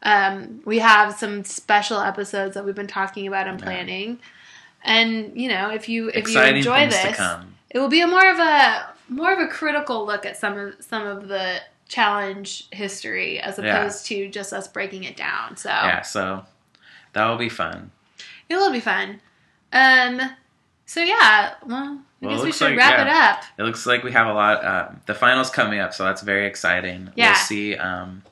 [0.03, 4.15] Um, we have some special episodes that we've been talking about and Yeah.
[4.83, 7.19] And you know, if you if Exciting you enjoy this,
[7.69, 10.75] it will be a more of a more of a critical look at some of
[10.79, 13.77] some of the challenge history as Yeah.
[13.79, 15.57] opposed to just us breaking it down.
[15.57, 16.45] So Yeah, so
[17.13, 17.91] that will be fun.
[18.47, 19.21] it will be fun.
[19.73, 20.21] Um.
[20.85, 23.01] So yeah, well, I Well, guess we should like- wrap yeah.
[23.03, 23.07] it
[23.37, 23.43] up.
[23.59, 24.63] It looks like we have a lot.
[24.65, 27.11] Uh, the finals coming up, so that's very exciting.
[27.15, 27.29] Yeah.
[27.29, 27.75] We'll see.
[27.75, 28.23] Um,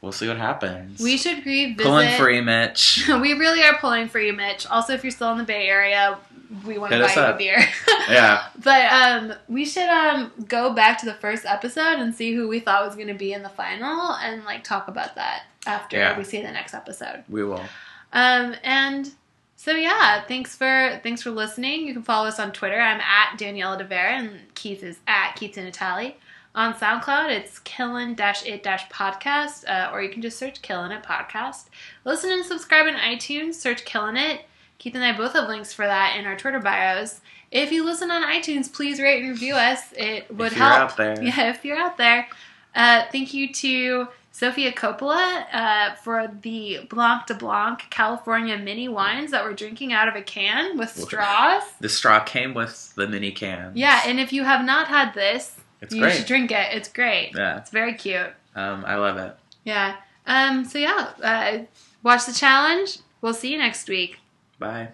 [0.00, 1.00] we'll see what happens.
[1.00, 1.78] We should revisit.
[1.84, 3.04] pulling for you, Mitch.
[3.08, 4.66] we really are pulling for you, Mitch.
[4.66, 6.18] Also, if you're still in the Bay Area,
[6.66, 7.58] we want to buy you a beer.
[8.08, 8.44] Yeah.
[8.64, 12.58] But um, we should um go back to the first episode and see who we
[12.60, 16.16] thought was going to be in the final, and like talk about that after Yeah.
[16.16, 17.24] we see the next episode.
[17.28, 17.62] We will.
[18.14, 19.10] Um, and
[19.56, 21.86] so yeah, thanks for thanks for listening.
[21.86, 22.80] You can follow us on Twitter.
[22.80, 26.16] I'm at Daniela De Vera, and Keith is at Keith in Italy.
[26.54, 31.66] On SoundCloud, it's Killin it podcast, uh, or you can just search Killin It podcast.
[32.04, 33.54] Listen and subscribe on iTunes.
[33.54, 34.42] Search Killin It.
[34.78, 37.20] Keith and I both have links for that in our Twitter bios.
[37.50, 39.92] If you listen on iTunes, please rate and review us.
[39.96, 40.90] It would if you're help.
[40.90, 41.16] out there.
[41.22, 42.28] Yeah, if you're out there.
[42.74, 49.32] Uh, thank you to Sofia Coppola uh, for the Blanc de Blanc California mini wines
[49.32, 51.64] that we're drinking out of a can with straws.
[51.80, 53.72] The straw came with the mini can.
[53.74, 56.14] Yeah, and if you have not had this, It's you great.
[56.16, 56.74] should drink it.
[56.74, 57.32] It's great.
[57.34, 57.58] Yeah.
[57.58, 58.32] It's very cute.
[58.54, 59.36] Um, I love it.
[59.64, 59.96] Yeah.
[60.26, 60.64] Um.
[60.64, 61.58] So yeah, uh,
[62.02, 62.98] watch the challenge.
[63.20, 64.18] We'll see you next week.
[64.58, 64.88] Bye.